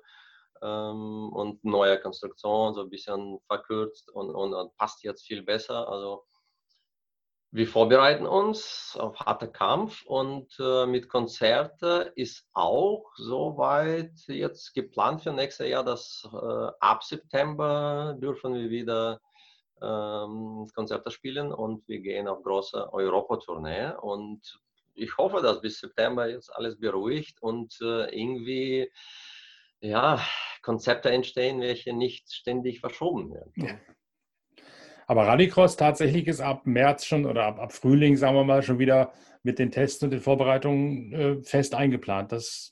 ähm, 0.61 1.29
und 1.31 1.63
neue 1.63 1.99
Konstruktion, 1.99 2.73
so 2.73 2.81
ein 2.81 2.89
bisschen 2.89 3.39
verkürzt 3.47 4.09
und, 4.11 4.29
und, 4.29 4.53
und 4.53 4.75
passt 4.77 5.03
jetzt 5.03 5.25
viel 5.25 5.43
besser. 5.43 5.87
Also 5.87 6.25
wir 7.51 7.67
vorbereiten 7.67 8.27
uns 8.27 8.95
auf 8.99 9.19
harter 9.21 9.47
Kampf 9.47 10.05
und 10.05 10.55
äh, 10.59 10.85
mit 10.85 11.09
Konzerte 11.09 12.11
ist 12.15 12.47
auch 12.53 13.11
soweit 13.15 14.13
jetzt 14.27 14.73
geplant 14.75 15.21
für 15.21 15.33
nächstes 15.33 15.67
Jahr, 15.67 15.83
dass 15.83 16.29
äh, 16.31 16.71
ab 16.79 17.03
September 17.03 18.15
dürfen 18.21 18.53
wir 18.53 18.69
wieder 18.69 19.19
ähm, 19.81 20.67
Konzerte 20.75 21.09
spielen 21.09 21.51
und 21.51 21.87
wir 21.87 21.99
gehen 21.99 22.27
auf 22.27 22.43
große 22.43 22.93
Europa-Tournee 22.93 23.93
und 23.99 24.59
ich 24.93 25.17
hoffe, 25.17 25.41
dass 25.41 25.61
bis 25.61 25.79
September 25.79 26.29
jetzt 26.29 26.53
alles 26.55 26.79
beruhigt 26.79 27.41
und 27.41 27.79
äh, 27.81 28.09
irgendwie 28.15 28.91
ja, 29.79 30.21
Konzepte 30.61 31.09
entstehen, 31.09 31.61
welche 31.61 31.93
nicht 31.93 32.31
ständig 32.31 32.79
verschoben 32.79 33.33
werden. 33.33 33.53
Ja. 33.55 33.79
Aber 35.09 35.25
Rallycross 35.25 35.75
tatsächlich 35.75 36.27
ist 36.27 36.39
ab 36.39 36.67
März 36.67 37.03
schon 37.03 37.25
oder 37.25 37.45
ab, 37.45 37.59
ab 37.59 37.73
Frühling, 37.73 38.15
sagen 38.15 38.35
wir 38.35 38.43
mal, 38.43 38.61
schon 38.61 38.77
wieder 38.77 39.11
mit 39.41 39.57
den 39.57 39.71
Tests 39.71 40.03
und 40.03 40.11
den 40.11 40.19
Vorbereitungen 40.19 41.13
äh, 41.13 41.41
fest 41.41 41.73
eingeplant. 41.73 42.31
Das 42.31 42.69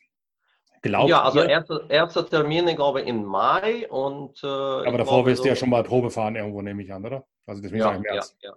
glaubt 0.83 1.09
Ja, 1.09 1.23
also 1.23 1.41
erster 1.41 1.89
erste 1.89 2.23
Termin, 2.23 2.67
ich 2.67 2.75
glaube, 2.75 3.01
in 3.01 3.25
Mai. 3.25 3.89
Und, 3.89 4.43
äh, 4.43 4.47
Aber 4.47 4.99
davor 4.99 5.25
wirst 5.25 5.43
du 5.43 5.47
ja 5.47 5.55
schon 5.55 5.71
mal 5.71 5.81
Probe 5.81 6.11
fahren 6.11 6.35
irgendwo, 6.35 6.61
nehme 6.61 6.83
ich 6.83 6.93
an, 6.93 7.03
oder? 7.03 7.25
Also 7.47 7.63
deswegen 7.63 7.81
ja, 7.81 7.97
März. 7.97 8.37
Ja, 8.39 8.51
ja. 8.51 8.55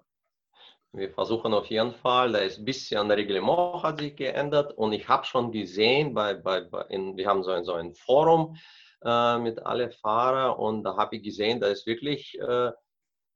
Wir 0.92 1.10
versuchen 1.10 1.54
auf 1.54 1.64
jeden 1.68 1.94
Fall, 1.94 2.32
da 2.32 2.40
ist 2.40 2.58
ein 2.58 2.66
bisschen 2.66 3.10
Reglement 3.10 3.82
hat 3.82 4.00
sich 4.00 4.14
geändert 4.14 4.76
und 4.76 4.92
ich 4.92 5.08
habe 5.08 5.24
schon 5.24 5.52
gesehen, 5.52 6.12
bei, 6.12 6.34
bei, 6.34 6.60
bei 6.60 6.82
in, 6.90 7.16
wir 7.16 7.26
haben 7.26 7.42
so 7.44 7.52
ein, 7.52 7.64
so 7.64 7.72
ein 7.72 7.94
Forum 7.94 8.56
äh, 9.02 9.38
mit 9.38 9.64
allen 9.64 9.90
Fahrern 9.90 10.58
und 10.58 10.82
da 10.82 10.98
habe 10.98 11.16
ich 11.16 11.22
gesehen, 11.22 11.60
da 11.60 11.68
ist 11.68 11.86
wirklich 11.86 12.38
äh, 12.40 12.72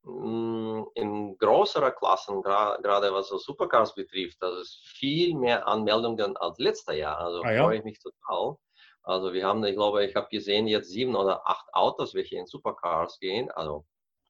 in 0.07 1.37
größeren 1.39 1.95
Klassen, 1.95 2.43
gerade 2.43 3.13
was 3.13 3.29
so 3.29 3.39
Supercars 3.39 3.95
betrifft, 3.95 4.37
das 4.41 4.55
ist 4.61 4.81
viel 4.99 5.35
mehr 5.35 5.67
Anmeldungen 5.67 6.37
als 6.37 6.59
letztes 6.59 6.97
Jahr. 6.97 7.19
Also 7.19 7.43
ah, 7.43 7.53
ja? 7.53 7.65
freue 7.65 7.79
ich 7.79 7.85
mich 7.85 7.99
total. 7.99 8.57
Also 9.03 9.33
wir 9.33 9.47
haben, 9.47 9.65
ich 9.65 9.75
glaube, 9.75 10.05
ich 10.05 10.15
habe 10.15 10.29
gesehen 10.31 10.67
jetzt 10.67 10.91
sieben 10.91 11.15
oder 11.15 11.47
acht 11.49 11.67
Autos, 11.73 12.15
welche 12.15 12.37
in 12.37 12.47
Supercars 12.47 13.19
gehen. 13.19 13.51
Also 13.51 13.85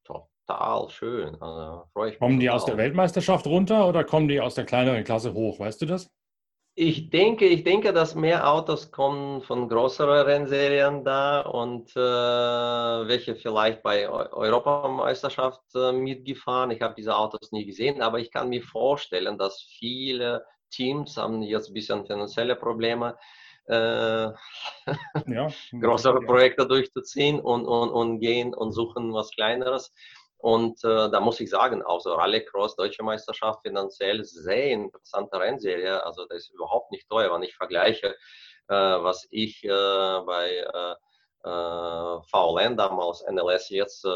total 0.04 0.88
schön. 0.90 1.40
Also 1.40 1.84
freue 1.92 2.08
ich 2.08 2.14
mich. 2.14 2.20
Kommen 2.20 2.40
die 2.40 2.46
total. 2.46 2.56
aus 2.56 2.64
der 2.66 2.76
Weltmeisterschaft 2.76 3.46
runter 3.46 3.88
oder 3.88 4.04
kommen 4.04 4.28
die 4.28 4.40
aus 4.40 4.54
der 4.54 4.64
kleineren 4.64 5.04
Klasse 5.04 5.32
hoch? 5.34 5.58
Weißt 5.58 5.82
du 5.82 5.86
das? 5.86 6.10
Ich 6.76 7.08
denke, 7.08 7.46
ich 7.46 7.62
denke, 7.62 7.92
dass 7.92 8.16
mehr 8.16 8.50
Autos 8.50 8.90
kommen 8.90 9.42
von 9.42 9.68
größeren 9.68 10.26
Rennserien 10.26 11.04
da 11.04 11.42
und 11.42 11.94
äh, 11.94 12.00
welche 12.00 13.36
vielleicht 13.36 13.80
bei 13.84 14.08
Europameisterschaft 14.08 15.62
äh, 15.76 15.92
mitgefahren. 15.92 16.72
Ich 16.72 16.82
habe 16.82 16.94
diese 16.96 17.16
Autos 17.16 17.52
nie 17.52 17.64
gesehen, 17.64 18.02
aber 18.02 18.18
ich 18.18 18.32
kann 18.32 18.48
mir 18.48 18.60
vorstellen, 18.60 19.38
dass 19.38 19.62
viele 19.78 20.44
Teams 20.70 21.16
haben 21.16 21.42
jetzt 21.42 21.68
ein 21.68 21.74
bisschen 21.74 22.06
finanzielle 22.06 22.56
Probleme, 22.56 23.16
äh, 23.68 23.74
ja, 24.26 24.34
größere 25.80 26.22
Projekte 26.22 26.66
durchzuziehen 26.66 27.38
und, 27.38 27.66
und, 27.66 27.90
und 27.90 28.18
gehen 28.18 28.52
und 28.52 28.72
suchen 28.72 29.14
was 29.14 29.30
Kleineres. 29.30 29.94
Und 30.38 30.84
äh, 30.84 31.10
da 31.10 31.20
muss 31.20 31.40
ich 31.40 31.48
sagen, 31.48 31.82
auch 31.82 32.00
so 32.00 32.14
Rallycross, 32.14 32.76
Deutsche 32.76 33.02
Meisterschaft, 33.02 33.62
finanziell 33.62 34.24
sehr 34.24 34.70
interessante 34.72 35.38
Rennserie. 35.40 36.04
Also 36.04 36.26
das 36.26 36.44
ist 36.44 36.54
überhaupt 36.54 36.90
nicht 36.90 37.08
teuer, 37.08 37.32
wenn 37.32 37.42
ich 37.42 37.56
vergleiche, 37.56 38.14
äh, 38.68 38.74
was 38.74 39.26
ich 39.30 39.64
äh, 39.64 39.68
bei 39.68 40.50
äh, 40.50 41.48
äh, 41.48 42.22
VLN 42.30 42.76
damals, 42.76 43.24
NLS 43.30 43.70
jetzt 43.70 44.06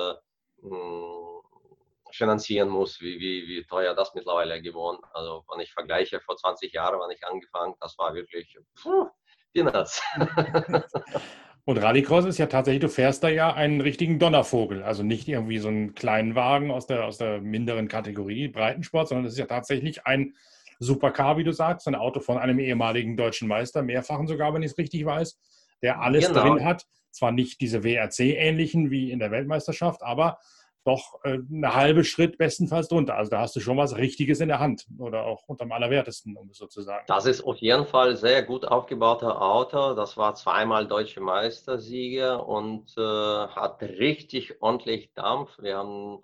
finanzieren 2.10 2.68
muss, 2.68 3.00
wie, 3.00 3.20
wie, 3.20 3.46
wie 3.46 3.64
teuer 3.64 3.94
das 3.94 4.14
mittlerweile 4.14 4.60
geworden. 4.60 4.98
Also 5.12 5.44
wenn 5.52 5.60
ich 5.60 5.72
vergleiche 5.72 6.20
vor 6.20 6.36
20 6.36 6.72
Jahren, 6.72 6.98
wann 6.98 7.10
ich 7.10 7.24
angefangen, 7.24 7.74
das 7.80 7.96
war 7.98 8.14
wirklich 8.14 8.58
puh, 8.82 9.08
Peanuts. 9.52 10.02
Und 11.68 11.76
Rallycross 11.76 12.24
ist 12.24 12.38
ja 12.38 12.46
tatsächlich, 12.46 12.80
du 12.80 12.88
fährst 12.88 13.22
da 13.22 13.28
ja 13.28 13.52
einen 13.52 13.82
richtigen 13.82 14.18
Donnervogel. 14.18 14.82
Also 14.82 15.02
nicht 15.02 15.28
irgendwie 15.28 15.58
so 15.58 15.68
einen 15.68 15.94
kleinen 15.94 16.34
Wagen 16.34 16.70
aus 16.70 16.86
der, 16.86 17.04
aus 17.04 17.18
der 17.18 17.42
minderen 17.42 17.88
Kategorie 17.88 18.48
Breitensport, 18.48 19.08
sondern 19.08 19.26
es 19.26 19.34
ist 19.34 19.38
ja 19.38 19.44
tatsächlich 19.44 20.06
ein 20.06 20.32
Supercar, 20.78 21.36
wie 21.36 21.44
du 21.44 21.52
sagst, 21.52 21.86
ein 21.86 21.94
Auto 21.94 22.20
von 22.20 22.38
einem 22.38 22.58
ehemaligen 22.58 23.18
deutschen 23.18 23.48
Meister, 23.48 23.82
mehrfachen 23.82 24.26
sogar, 24.26 24.54
wenn 24.54 24.62
ich 24.62 24.70
es 24.70 24.78
richtig 24.78 25.04
weiß, 25.04 25.38
der 25.82 26.00
alles 26.00 26.28
genau. 26.28 26.40
drin 26.40 26.64
hat. 26.64 26.86
Zwar 27.10 27.32
nicht 27.32 27.60
diese 27.60 27.84
WRC-ähnlichen 27.84 28.90
wie 28.90 29.10
in 29.10 29.18
der 29.18 29.30
Weltmeisterschaft, 29.30 30.02
aber 30.02 30.38
doch 30.88 31.22
äh, 31.24 31.38
eine 31.52 31.74
halbe 31.74 32.02
Schritt 32.02 32.38
bestenfalls 32.38 32.88
drunter. 32.88 33.16
Also 33.16 33.30
da 33.30 33.40
hast 33.40 33.54
du 33.54 33.60
schon 33.60 33.76
was 33.76 33.96
Richtiges 33.96 34.40
in 34.40 34.48
der 34.48 34.58
Hand 34.58 34.86
oder 34.98 35.24
auch 35.24 35.44
unterm 35.46 35.70
Allerwertesten, 35.72 36.36
um 36.36 36.48
es 36.50 36.58
so 36.58 36.66
zu 36.66 36.82
sagen. 36.82 37.04
Das 37.06 37.26
ist 37.26 37.42
auf 37.42 37.58
jeden 37.58 37.86
Fall 37.86 38.16
sehr 38.16 38.42
gut 38.42 38.64
aufgebauter 38.66 39.40
Auto. 39.40 39.94
Das 39.94 40.16
war 40.16 40.34
zweimal 40.34 40.88
deutsche 40.88 41.20
Meistersieger 41.20 42.46
und 42.46 42.92
äh, 42.96 43.00
hat 43.00 43.82
richtig 43.82 44.60
ordentlich 44.62 45.12
Dampf. 45.14 45.50
Wir 45.60 45.76
haben 45.76 46.22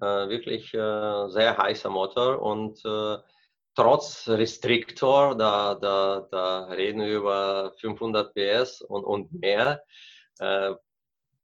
äh, 0.00 0.28
wirklich 0.28 0.72
äh, 0.74 1.28
sehr 1.28 1.58
heißer 1.58 1.90
Motor 1.90 2.40
und 2.40 2.82
äh, 2.84 3.18
trotz 3.74 4.28
Restriktor, 4.28 5.36
da, 5.36 5.74
da, 5.74 6.26
da 6.30 6.64
reden 6.64 7.00
wir 7.00 7.18
über 7.18 7.74
500 7.78 8.34
PS 8.34 8.80
und, 8.80 9.04
und 9.04 9.32
mehr, 9.32 9.82
äh, 10.40 10.74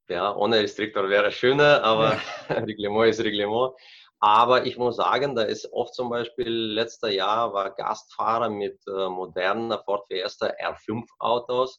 ja, 0.08 0.34
ohne 0.34 0.60
Restriktor 0.60 1.08
wäre 1.08 1.30
schöner, 1.32 1.82
aber 1.82 2.18
ja. 2.48 2.54
Reglement 2.66 3.10
ist 3.10 3.20
Reglement. 3.20 3.72
Aber 4.20 4.64
ich 4.64 4.78
muss 4.78 4.96
sagen, 4.96 5.34
da 5.34 5.42
ist 5.42 5.70
oft 5.72 5.94
zum 5.94 6.08
Beispiel, 6.08 6.48
letztes 6.48 7.12
Jahr 7.14 7.52
war 7.52 7.74
Gastfahrer 7.74 8.48
mit 8.48 8.80
äh, 8.88 9.08
moderner 9.08 9.82
Ford 9.84 10.06
Fiesta 10.06 10.46
R5 10.46 11.04
Autos 11.18 11.78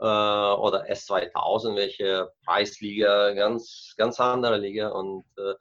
äh, 0.00 0.04
oder 0.04 0.84
S2000, 0.90 1.76
welche 1.76 2.32
Preisliga, 2.44 3.32
ganz, 3.34 3.94
ganz 3.96 4.18
andere 4.18 4.58
Liga 4.58 4.88
und, 4.88 5.24
äh, 5.38 5.54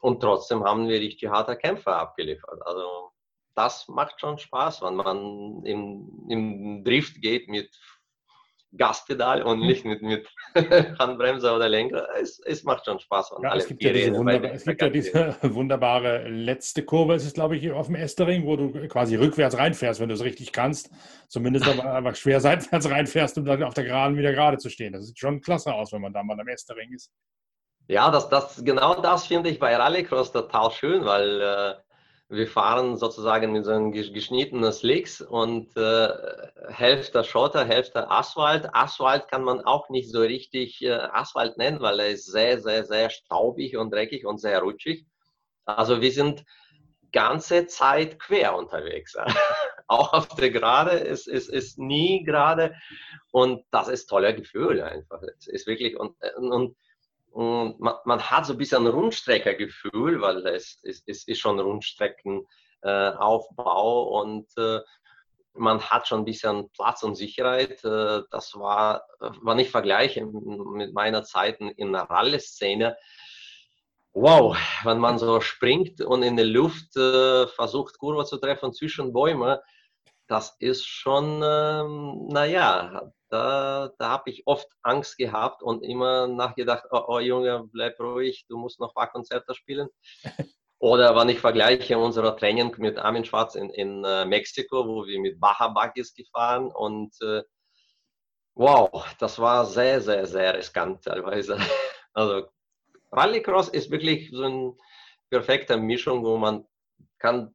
und 0.00 0.20
trotzdem 0.20 0.64
haben 0.64 0.88
wir 0.88 1.00
richtig 1.00 1.30
harte 1.30 1.56
Kämpfer 1.56 1.96
abgeliefert. 1.96 2.60
Also 2.66 3.12
das 3.54 3.88
macht 3.88 4.20
schon 4.20 4.38
Spaß, 4.38 4.82
wenn 4.82 4.96
man 4.96 5.62
im, 5.64 6.26
im 6.28 6.84
Drift 6.84 7.20
geht 7.20 7.48
mit 7.48 7.70
Gaspedal 8.76 9.42
und 9.42 9.60
hm. 9.60 9.66
nicht 9.66 9.84
mit, 9.84 10.02
mit 10.02 10.28
Handbremse 10.98 11.52
oder 11.52 11.68
Lenker. 11.68 12.06
Es, 12.20 12.38
es 12.40 12.62
macht 12.62 12.84
schon 12.84 13.00
Spaß. 13.00 13.34
Ja, 13.42 13.54
es 13.56 13.66
gibt 13.66 13.82
ja, 13.82 13.92
diese, 13.92 14.14
wunderbar, 14.14 14.52
es 14.52 14.64
gibt 14.64 14.80
ja 14.80 14.88
diese 14.88 15.36
wunderbare 15.42 16.28
letzte 16.28 16.84
Kurve, 16.84 17.14
es 17.14 17.24
ist 17.24 17.34
glaube 17.34 17.56
ich 17.56 17.70
auf 17.72 17.86
dem 17.86 17.96
Estering, 17.96 18.46
wo 18.46 18.56
du 18.56 18.88
quasi 18.88 19.16
rückwärts 19.16 19.58
reinfährst, 19.58 20.00
wenn 20.00 20.08
du 20.08 20.14
es 20.14 20.24
richtig 20.24 20.52
kannst. 20.52 20.90
Zumindest 21.28 21.68
aber 21.68 21.92
einfach 21.94 22.14
schwer 22.14 22.40
seitwärts 22.40 22.88
reinfährst, 22.88 23.38
um 23.38 23.44
dann 23.44 23.62
auf 23.62 23.74
der 23.74 23.84
Geraden 23.84 24.16
wieder 24.16 24.32
gerade 24.32 24.58
zu 24.58 24.70
stehen. 24.70 24.92
Das 24.92 25.06
sieht 25.06 25.18
schon 25.18 25.40
klasse 25.40 25.74
aus, 25.74 25.92
wenn 25.92 26.02
man 26.02 26.12
da 26.12 26.22
mal 26.22 26.38
am 26.38 26.48
Estering 26.48 26.92
ist. 26.92 27.10
Ja, 27.88 28.10
das, 28.12 28.28
das, 28.28 28.64
genau 28.64 29.00
das 29.00 29.26
finde 29.26 29.50
ich 29.50 29.58
bei 29.58 29.74
Rallycross 29.74 30.30
total 30.30 30.70
schön, 30.70 31.04
weil 31.04 31.40
äh, 31.40 31.74
wir 32.30 32.46
fahren 32.46 32.96
sozusagen 32.96 33.50
mit 33.50 33.64
so 33.64 33.72
einem 33.72 33.90
geschnittenen 33.90 34.72
Slicks 34.72 35.20
und 35.20 35.76
äh, 35.76 36.08
Hälfte 36.68 37.24
Schotter, 37.24 37.64
Hälfte 37.64 38.08
Asphalt. 38.08 38.72
Asphalt 38.72 39.26
kann 39.28 39.42
man 39.42 39.60
auch 39.62 39.88
nicht 39.88 40.10
so 40.10 40.20
richtig 40.20 40.80
äh, 40.80 40.92
Asphalt 40.92 41.58
nennen, 41.58 41.80
weil 41.80 41.98
er 41.98 42.10
ist 42.10 42.26
sehr, 42.26 42.60
sehr, 42.60 42.84
sehr 42.84 43.10
staubig 43.10 43.76
und 43.76 43.92
dreckig 43.92 44.26
und 44.26 44.38
sehr 44.38 44.60
rutschig. 44.60 45.06
Also 45.64 46.00
wir 46.00 46.12
sind 46.12 46.44
ganze 47.10 47.66
Zeit 47.66 48.20
quer 48.20 48.56
unterwegs. 48.56 49.16
auch 49.88 50.12
auf 50.12 50.28
der 50.28 50.50
Gerade 50.50 50.92
ist, 50.92 51.26
ist, 51.26 51.48
ist 51.48 51.80
nie 51.80 52.22
gerade 52.22 52.76
und 53.32 53.64
das 53.72 53.88
ist 53.88 54.06
toller 54.06 54.34
Gefühl 54.34 54.80
einfach. 54.82 55.20
Es 55.36 55.48
ist 55.48 55.66
wirklich 55.66 55.98
und, 55.98 56.14
und 56.36 56.76
und 57.30 57.80
man, 57.80 57.94
man, 58.04 58.20
hat 58.20 58.46
so 58.46 58.54
ein 58.54 58.58
bisschen 58.58 58.86
Rundstreckergefühl, 58.86 60.20
weil 60.20 60.46
es, 60.46 60.78
es, 60.82 61.02
es 61.06 61.26
ist 61.28 61.38
schon 61.38 61.60
Rundstreckenaufbau 61.60 64.02
äh, 64.02 64.22
und 64.22 64.48
äh, 64.56 64.80
man 65.54 65.80
hat 65.80 66.08
schon 66.08 66.20
ein 66.20 66.24
bisschen 66.24 66.70
Platz 66.70 67.02
und 67.02 67.16
Sicherheit. 67.16 67.84
Äh, 67.84 68.22
das 68.30 68.54
war, 68.54 69.04
wenn 69.42 69.58
ich 69.58 69.70
vergleiche 69.70 70.24
mit 70.26 70.94
meiner 70.94 71.24
Zeit 71.24 71.60
in 71.60 71.92
der 71.92 72.02
Rallye-Szene, 72.02 72.96
wow, 74.12 74.56
wenn 74.84 74.98
man 74.98 75.18
so 75.18 75.40
springt 75.40 76.00
und 76.00 76.22
in 76.22 76.36
der 76.36 76.46
Luft 76.46 76.96
äh, 76.96 77.46
versucht, 77.46 77.98
Kurve 77.98 78.24
zu 78.24 78.38
treffen 78.38 78.72
zwischen 78.72 79.12
Bäumen, 79.12 79.58
das 80.26 80.56
ist 80.58 80.86
schon, 80.86 81.42
ähm, 81.44 82.28
naja, 82.28 83.12
da, 83.30 83.92
da 83.98 84.08
habe 84.10 84.30
ich 84.30 84.46
oft 84.46 84.68
Angst 84.82 85.18
gehabt 85.18 85.62
und 85.62 85.82
immer 85.82 86.26
nachgedacht, 86.26 86.84
oh, 86.90 87.04
oh 87.06 87.18
Junge, 87.18 87.68
bleib 87.72 87.98
ruhig, 88.00 88.46
du 88.48 88.58
musst 88.58 88.80
noch 88.80 88.90
ein 88.90 88.94
paar 88.94 89.10
Konzerte 89.10 89.54
spielen. 89.54 89.88
Oder 90.78 91.14
wenn 91.14 91.28
ich 91.28 91.40
vergleiche 91.40 91.98
unser 91.98 92.36
Training 92.36 92.74
mit 92.78 92.98
Armin 92.98 93.24
Schwarz 93.24 93.54
in, 93.54 93.68
in 93.70 94.04
uh, 94.04 94.24
Mexiko, 94.24 94.86
wo 94.86 95.06
wir 95.06 95.20
mit 95.20 95.38
Baja 95.38 95.68
Buggies 95.68 96.14
gefahren 96.14 96.72
und 96.72 97.12
uh, 97.22 97.42
Wow, 98.54 99.06
das 99.18 99.38
war 99.38 99.64
sehr, 99.64 100.00
sehr, 100.00 100.26
sehr 100.26 100.54
riskant 100.54 101.04
teilweise. 101.04 101.58
Also 102.12 102.48
Rallycross 103.12 103.68
ist 103.68 103.92
wirklich 103.92 104.30
so 104.32 104.42
eine 104.42 104.74
perfekte 105.30 105.76
Mischung, 105.76 106.24
wo 106.24 106.36
man 106.36 106.66
kann 107.18 107.54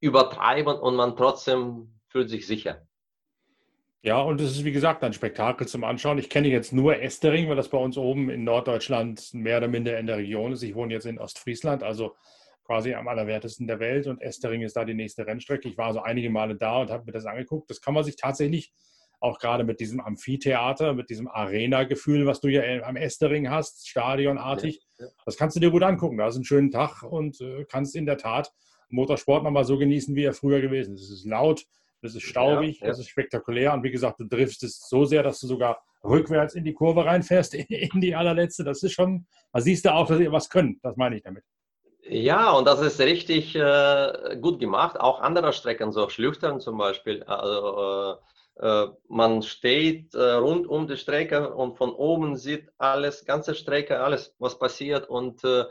übertreiben 0.00 0.78
und 0.78 0.94
man 0.94 1.16
trotzdem 1.16 2.00
fühlt 2.08 2.28
sich 2.28 2.46
sicher. 2.46 2.86
Ja, 4.04 4.20
und 4.20 4.38
es 4.38 4.50
ist 4.50 4.64
wie 4.66 4.72
gesagt 4.72 5.02
ein 5.02 5.14
Spektakel 5.14 5.66
zum 5.66 5.82
Anschauen. 5.82 6.18
Ich 6.18 6.28
kenne 6.28 6.48
jetzt 6.48 6.74
nur 6.74 7.00
Estering, 7.00 7.48
weil 7.48 7.56
das 7.56 7.70
bei 7.70 7.78
uns 7.78 7.96
oben 7.96 8.28
in 8.28 8.44
Norddeutschland 8.44 9.32
mehr 9.32 9.56
oder 9.56 9.68
minder 9.68 9.98
in 9.98 10.06
der 10.06 10.18
Region 10.18 10.52
ist. 10.52 10.62
Ich 10.62 10.74
wohne 10.74 10.92
jetzt 10.92 11.06
in 11.06 11.18
Ostfriesland, 11.18 11.82
also 11.82 12.14
quasi 12.66 12.92
am 12.92 13.08
allerwertesten 13.08 13.66
der 13.66 13.80
Welt 13.80 14.06
und 14.06 14.20
Estering 14.20 14.60
ist 14.60 14.76
da 14.76 14.84
die 14.84 14.92
nächste 14.92 15.26
Rennstrecke. 15.26 15.70
Ich 15.70 15.78
war 15.78 15.86
also 15.86 16.02
einige 16.02 16.28
Male 16.28 16.54
da 16.54 16.82
und 16.82 16.90
habe 16.90 17.06
mir 17.06 17.12
das 17.12 17.24
angeguckt. 17.24 17.70
Das 17.70 17.80
kann 17.80 17.94
man 17.94 18.04
sich 18.04 18.16
tatsächlich 18.16 18.74
auch 19.20 19.38
gerade 19.38 19.64
mit 19.64 19.80
diesem 19.80 20.00
Amphitheater, 20.00 20.92
mit 20.92 21.08
diesem 21.08 21.26
Arena-Gefühl, 21.26 22.26
was 22.26 22.42
du 22.42 22.48
ja 22.48 22.62
am 22.82 22.96
Estering 22.96 23.48
hast, 23.48 23.88
stadionartig, 23.88 24.82
ja, 24.98 25.06
ja. 25.06 25.12
das 25.24 25.38
kannst 25.38 25.56
du 25.56 25.60
dir 25.60 25.70
gut 25.70 25.82
angucken. 25.82 26.18
Da 26.18 26.28
ist 26.28 26.36
ein 26.36 26.44
schönen 26.44 26.70
Tag 26.70 27.04
und 27.04 27.40
äh, 27.40 27.64
kannst 27.70 27.96
in 27.96 28.04
der 28.04 28.18
Tat 28.18 28.52
Motorsport 28.90 29.44
nochmal 29.44 29.64
so 29.64 29.78
genießen, 29.78 30.14
wie 30.14 30.24
er 30.24 30.34
früher 30.34 30.60
gewesen 30.60 30.94
ist. 30.94 31.04
Es 31.04 31.10
ist 31.10 31.24
laut, 31.24 31.64
es 32.04 32.14
ist 32.14 32.24
staubig, 32.24 32.80
ja, 32.80 32.88
es 32.88 32.98
ist 32.98 33.08
spektakulär 33.08 33.72
und 33.72 33.82
wie 33.82 33.90
gesagt, 33.90 34.20
du 34.20 34.24
driftest 34.24 34.88
so 34.88 35.04
sehr, 35.04 35.22
dass 35.22 35.40
du 35.40 35.46
sogar 35.46 35.82
rückwärts 36.04 36.54
in 36.54 36.64
die 36.64 36.74
Kurve 36.74 37.04
reinfährst, 37.04 37.54
in 37.54 38.00
die 38.00 38.14
allerletzte. 38.14 38.64
Das 38.64 38.82
ist 38.82 38.92
schon, 38.92 39.26
da 39.52 39.60
siehst 39.60 39.84
du 39.84 39.94
auch, 39.94 40.06
dass 40.06 40.20
ihr 40.20 40.32
was 40.32 40.48
könnt. 40.48 40.84
Das 40.84 40.96
meine 40.96 41.16
ich 41.16 41.22
damit. 41.22 41.44
Ja, 42.06 42.52
und 42.52 42.66
das 42.66 42.80
ist 42.80 43.00
richtig 43.00 43.56
äh, 43.56 44.36
gut 44.40 44.60
gemacht. 44.60 45.00
Auch 45.00 45.20
andere 45.20 45.54
Strecken, 45.54 45.90
so 45.90 46.08
Schlüchtern 46.10 46.60
zum 46.60 46.76
Beispiel. 46.76 47.22
Also, 47.22 48.18
äh, 48.60 48.64
äh, 48.84 48.88
man 49.08 49.42
steht 49.42 50.14
äh, 50.14 50.32
rund 50.32 50.66
um 50.66 50.86
die 50.86 50.98
Strecke 50.98 51.54
und 51.54 51.76
von 51.76 51.92
oben 51.92 52.36
sieht 52.36 52.68
alles, 52.78 53.24
ganze 53.24 53.54
Strecke, 53.54 54.00
alles, 54.00 54.34
was 54.38 54.58
passiert. 54.58 55.08
Und 55.08 55.42
äh, 55.44 55.64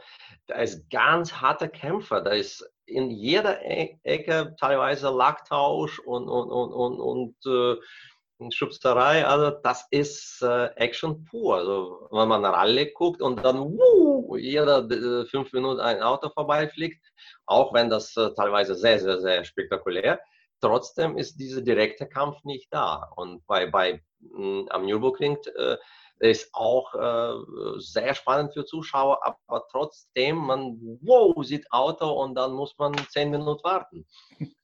da 0.48 0.56
ist 0.56 0.90
ganz 0.90 1.34
harte 1.34 1.70
Kämpfer. 1.70 2.22
Da 2.22 2.32
ist 2.32 2.68
in 2.86 3.10
jeder 3.12 3.64
e 3.64 3.98
Ecke 4.04 4.56
teilweise 4.60 5.10
Lacktausch 5.10 6.00
und, 6.00 6.28
und, 6.28 6.52
und, 6.52 6.72
und, 6.72 7.00
und 7.00 7.46
äh, 7.46 8.52
Schubserei. 8.52 9.26
Also 9.26 9.58
das 9.64 9.88
ist 9.92 10.42
äh, 10.42 10.66
Action 10.76 11.24
pur. 11.26 11.58
Also 11.58 12.08
wenn 12.12 12.28
man 12.28 12.44
Rallye 12.44 12.92
guckt 12.92 13.22
und 13.22 13.44
dann 13.44 13.60
wuh, 13.60 14.36
jeder 14.38 14.90
äh, 14.90 15.26
fünf 15.26 15.54
Minuten 15.54 15.80
ein 15.80 16.02
Auto 16.02 16.30
vorbeifliegt, 16.30 17.06
auch 17.46 17.74
wenn 17.74 17.90
das 17.90 18.14
teilweise 18.14 18.76
sehr, 18.76 19.00
sehr, 19.00 19.20
sehr 19.20 19.44
spektakulär 19.46 20.20
trotzdem 20.64 21.18
ist 21.18 21.36
dieser 21.36 21.62
direkte 21.62 22.08
Kampf 22.08 22.44
nicht 22.44 22.74
da. 22.74 23.12
Und 23.16 23.46
bei, 23.46 23.66
bei 23.68 24.02
am 24.70 24.86
Nürburgring 24.86 25.38
äh, 25.56 25.78
ist 26.20 26.54
auch 26.54 26.94
äh, 26.96 27.80
sehr 27.80 28.14
spannend 28.14 28.54
für 28.54 28.66
Zuschauer, 28.66 29.20
aber 29.26 29.66
trotzdem, 29.72 30.38
man 30.38 30.80
wow, 31.02 31.44
sieht 31.44 31.72
Auto 31.72 32.10
und 32.10 32.36
dann 32.36 32.54
muss 32.54 32.78
man 32.78 32.94
zehn 33.10 33.30
Minuten 33.32 33.64
warten. 33.64 34.08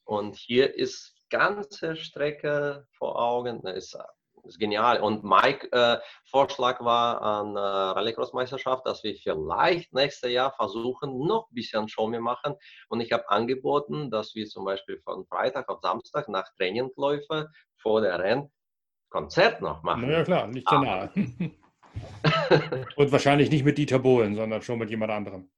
Und 0.06 0.36
hier 0.36 0.74
ist 0.76 1.16
ganze 1.30 1.96
Strecke 1.96 2.88
vor 2.98 3.20
Augen, 3.20 3.62
ist 3.68 3.98
ist 4.46 4.60
genial. 4.60 5.02
Und 5.02 5.24
Mike 5.24 5.72
äh, 5.72 6.00
Vorschlag 6.26 6.80
war 6.82 7.22
an 7.22 7.56
äh, 7.56 7.60
Rallycross-Meisterschaft, 7.60 8.86
dass 8.86 9.04
wir 9.04 9.16
vielleicht 9.16 9.94
nächstes 9.94 10.32
Jahr 10.32 10.52
versuchen, 10.54 11.20
noch 11.20 11.50
ein 11.50 11.56
bisschen 11.56 11.88
Show 11.88 12.08
mehr 12.08 12.22
machen. 12.22 12.56
Und 12.90 13.02
ich 13.02 13.12
habe 13.12 13.30
angeboten, 13.30 14.12
dass 14.12 14.36
wir 14.36 14.46
zum 14.48 14.66
Beispiel 14.66 15.00
von 15.04 15.26
Freitag 15.26 15.70
auf 15.70 15.80
Samstag 15.82 16.28
nach 16.30 16.48
Trainingläufe 16.58 17.50
vor 17.78 18.02
der 18.02 18.20
Renn 18.20 18.52
Konzert 19.10 19.62
noch 19.62 19.84
machen. 19.84 20.04
Na 20.06 20.12
ja, 20.12 20.24
klar, 20.24 20.48
nicht 20.48 20.70
sehr 20.70 20.80
nah. 20.80 21.10
Und 22.96 23.12
wahrscheinlich 23.12 23.50
nicht 23.50 23.66
mit 23.66 23.78
Dieter 23.78 24.00
Bohlen, 24.00 24.36
sondern 24.36 24.62
schon 24.62 24.80
mit 24.80 24.90
jemand 24.90 25.12
anderem. 25.12 25.50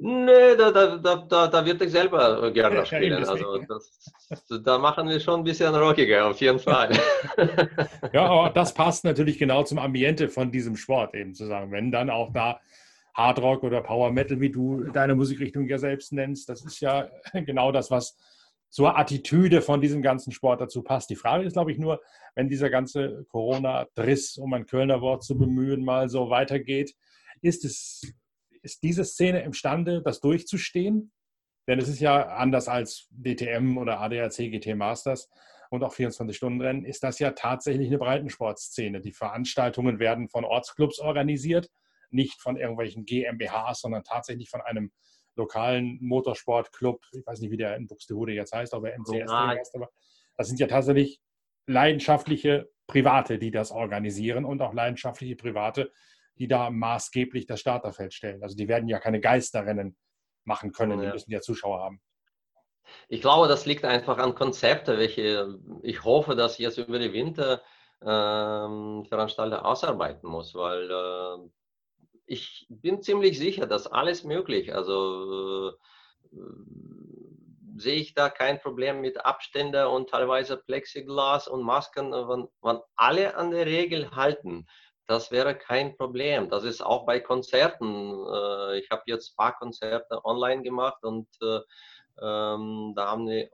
Nee, 0.00 0.54
da, 0.56 0.70
da, 0.70 0.96
da, 0.96 1.48
da 1.48 1.66
würde 1.66 1.84
ich 1.84 1.90
selber 1.90 2.52
gerne 2.52 2.86
spielen. 2.86 3.24
Also 3.24 3.58
das, 3.68 4.46
da 4.62 4.78
machen 4.78 5.08
wir 5.08 5.18
schon 5.18 5.40
ein 5.40 5.44
bisschen 5.44 5.74
rockiger, 5.74 6.26
auf 6.26 6.40
jeden 6.40 6.60
Fall. 6.60 6.90
ja, 8.12 8.26
aber 8.26 8.50
das 8.50 8.72
passt 8.72 9.04
natürlich 9.04 9.38
genau 9.38 9.64
zum 9.64 9.78
Ambiente 9.78 10.28
von 10.28 10.52
diesem 10.52 10.76
Sport 10.76 11.16
eben 11.16 11.34
zu 11.34 11.46
sagen. 11.46 11.72
Wenn 11.72 11.90
dann 11.90 12.10
auch 12.10 12.32
da 12.32 12.60
Hardrock 13.12 13.64
oder 13.64 13.82
Power 13.82 14.12
Metal, 14.12 14.40
wie 14.40 14.50
du 14.50 14.84
deine 14.84 15.16
Musikrichtung 15.16 15.66
ja 15.66 15.78
selbst 15.78 16.12
nennst, 16.12 16.48
das 16.48 16.64
ist 16.64 16.78
ja 16.78 17.08
genau 17.32 17.72
das, 17.72 17.90
was 17.90 18.16
zur 18.70 18.98
Attitüde 18.98 19.62
von 19.62 19.80
diesem 19.80 20.02
ganzen 20.02 20.32
Sport 20.32 20.60
dazu 20.60 20.82
passt. 20.82 21.10
Die 21.10 21.16
Frage 21.16 21.44
ist, 21.44 21.54
glaube 21.54 21.72
ich, 21.72 21.78
nur, 21.78 22.00
wenn 22.34 22.48
dieser 22.48 22.70
ganze 22.70 23.24
Corona-Driss, 23.28 24.36
um 24.36 24.52
ein 24.52 24.66
Kölner 24.66 25.00
Wort 25.00 25.24
zu 25.24 25.38
bemühen, 25.38 25.84
mal 25.84 26.08
so 26.08 26.30
weitergeht, 26.30 26.94
ist 27.40 27.64
es 27.64 28.02
ist 28.62 28.82
diese 28.82 29.04
Szene 29.04 29.42
imstande, 29.42 30.02
das 30.02 30.20
durchzustehen? 30.20 31.12
Denn 31.66 31.78
es 31.78 31.88
ist 31.88 32.00
ja 32.00 32.28
anders 32.28 32.68
als 32.68 33.08
DTM 33.10 33.76
oder 33.76 34.00
ADAC 34.00 34.50
GT 34.50 34.74
Masters 34.74 35.28
und 35.70 35.84
auch 35.84 35.94
24-Stunden-Rennen, 35.94 36.84
ist 36.84 37.02
das 37.02 37.18
ja 37.18 37.32
tatsächlich 37.32 37.88
eine 37.88 37.98
Breitensportszene. 37.98 39.00
Die 39.00 39.12
Veranstaltungen 39.12 39.98
werden 39.98 40.28
von 40.28 40.44
Ortsclubs 40.44 40.98
organisiert, 40.98 41.70
nicht 42.10 42.40
von 42.40 42.56
irgendwelchen 42.56 43.04
GmbHs, 43.04 43.80
sondern 43.80 44.02
tatsächlich 44.02 44.48
von 44.48 44.62
einem 44.62 44.92
lokalen 45.38 45.98
Motorsportclub. 46.02 47.02
Ich 47.12 47.26
weiß 47.26 47.40
nicht, 47.40 47.50
wie 47.50 47.56
der 47.56 47.76
in 47.76 47.86
Buxtehude 47.86 48.32
jetzt 48.32 48.52
heißt, 48.52 48.74
ob 48.74 48.84
er 48.84 48.98
MCS 48.98 49.32
heißt, 49.32 49.74
aber 49.74 49.88
das 50.36 50.48
sind 50.48 50.60
ja 50.60 50.66
tatsächlich 50.66 51.20
leidenschaftliche 51.66 52.68
Private, 52.86 53.38
die 53.38 53.50
das 53.50 53.70
organisieren 53.70 54.44
und 54.44 54.60
auch 54.62 54.72
leidenschaftliche 54.72 55.36
Private, 55.36 55.92
die 56.38 56.48
da 56.48 56.70
maßgeblich 56.70 57.46
das 57.46 57.60
Starterfeld 57.60 58.14
stellen. 58.14 58.42
Also 58.42 58.56
die 58.56 58.68
werden 58.68 58.88
ja 58.88 58.98
keine 58.98 59.20
Geisterrennen 59.20 59.96
machen 60.44 60.72
können, 60.72 61.00
die 61.00 61.06
müssen 61.06 61.30
ja 61.30 61.40
Zuschauer 61.40 61.80
haben. 61.80 62.00
Ich 63.08 63.20
glaube, 63.20 63.48
das 63.48 63.66
liegt 63.66 63.84
einfach 63.84 64.16
an 64.18 64.34
Konzepten, 64.34 64.96
welche 64.98 65.58
ich 65.82 66.04
hoffe, 66.04 66.34
dass 66.34 66.56
jetzt 66.58 66.78
über 66.78 66.98
die 66.98 67.12
Winter 67.12 67.62
ähm, 68.02 69.04
Veranstalter 69.04 69.66
ausarbeiten 69.66 70.28
muss, 70.28 70.54
weil 70.54 70.90
äh, 70.90 71.48
ich 72.28 72.66
bin 72.68 73.02
ziemlich 73.02 73.38
sicher, 73.38 73.66
dass 73.66 73.86
alles 73.86 74.24
möglich. 74.24 74.74
Also 74.74 75.72
äh, 76.32 76.36
sehe 77.76 77.96
ich 77.96 78.14
da 78.14 78.28
kein 78.28 78.60
Problem 78.60 79.00
mit 79.00 79.24
Abständen 79.24 79.86
und 79.86 80.10
teilweise 80.10 80.56
Plexiglas 80.56 81.48
und 81.48 81.62
Masken, 81.62 82.12
wenn, 82.12 82.48
wenn 82.62 82.80
alle 82.96 83.36
an 83.36 83.50
der 83.50 83.66
Regel 83.66 84.10
halten 84.14 84.66
das 85.08 85.30
wäre 85.30 85.56
kein 85.56 85.96
Problem. 85.96 86.50
Das 86.50 86.64
ist 86.64 86.82
auch 86.82 87.06
bei 87.06 87.18
Konzerten. 87.18 88.12
Äh, 88.30 88.78
ich 88.78 88.90
habe 88.90 89.02
jetzt 89.06 89.32
ein 89.32 89.36
paar 89.36 89.56
Konzerte 89.56 90.22
online 90.24 90.62
gemacht 90.62 91.02
und 91.02 91.26
äh, 91.40 91.60
ähm, 92.20 92.92
da 92.94 93.10
haben 93.10 93.26
wir 93.26 93.48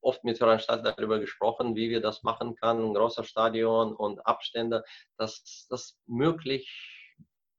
oft 0.00 0.22
mit 0.22 0.38
Veranstaltern 0.38 0.94
darüber 0.96 1.18
gesprochen, 1.18 1.74
wie 1.74 1.90
wir 1.90 2.00
das 2.00 2.22
machen 2.22 2.54
können, 2.54 2.84
ein 2.84 2.94
großer 2.94 3.24
Stadion 3.24 3.96
und 3.96 4.24
Abstände. 4.26 4.84
Das, 5.16 5.66
das 5.70 5.98
möglich 6.06 7.03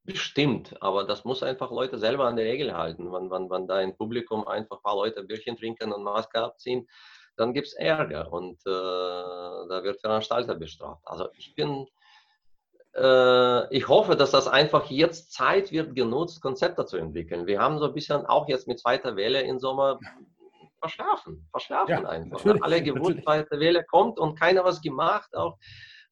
bestimmt, 0.06 0.76
aber 0.82 1.04
das 1.04 1.26
muss 1.26 1.44
einfach 1.44 1.72
Leute 1.72 1.98
selber 1.98 2.26
an 2.26 2.36
die 2.36 2.44
Regel 2.44 2.76
halten. 2.76 3.12
Wenn, 3.12 3.32
wenn, 3.32 3.50
wenn 3.50 3.68
da 3.68 3.82
im 3.82 3.96
Publikum 3.96 4.48
einfach 4.48 4.78
ein 4.78 4.84
paar 4.84 4.96
Leute 4.96 5.24
Bierchen 5.24 5.58
trinken 5.58 5.92
und 5.92 6.04
Maske 6.04 6.42
abziehen, 6.42 6.88
dann 7.38 7.54
gibt 7.54 7.68
es 7.68 7.74
Ärger 7.74 8.32
und 8.32 8.60
äh, 8.66 8.70
da 8.70 9.82
wird 9.84 10.00
Veranstalter 10.00 10.56
bestraft. 10.56 11.02
Also 11.06 11.28
ich 11.34 11.54
bin 11.56 11.88
äh, 12.96 13.76
ich 13.76 13.88
hoffe, 13.90 14.16
dass 14.16 14.32
das 14.32 14.48
einfach 14.48 14.90
jetzt 14.90 15.34
Zeit 15.34 15.72
wird 15.72 15.96
genutzt, 15.96 16.42
Konzepte 16.42 16.86
zu 16.86 16.98
entwickeln. 16.98 17.46
Wir 17.46 17.60
haben 17.60 17.78
so 17.78 17.86
ein 17.86 17.94
bisschen 17.94 18.26
auch 18.26 18.48
jetzt 18.48 18.68
mit 18.68 18.80
zweiter 18.80 19.18
Welle 19.18 19.42
im 19.42 19.60
Sommer 19.60 20.00
verschlafen, 20.80 21.46
verschlafen 21.52 21.90
ja, 21.92 22.04
einfach. 22.08 22.46
Alle 22.62 22.82
gewusst, 22.82 23.22
zweite 23.24 23.60
Welle 23.60 23.84
kommt 23.84 24.18
und 24.18 24.40
keiner 24.40 24.64
was 24.64 24.82
gemacht 24.82 25.36
auch. 25.36 25.58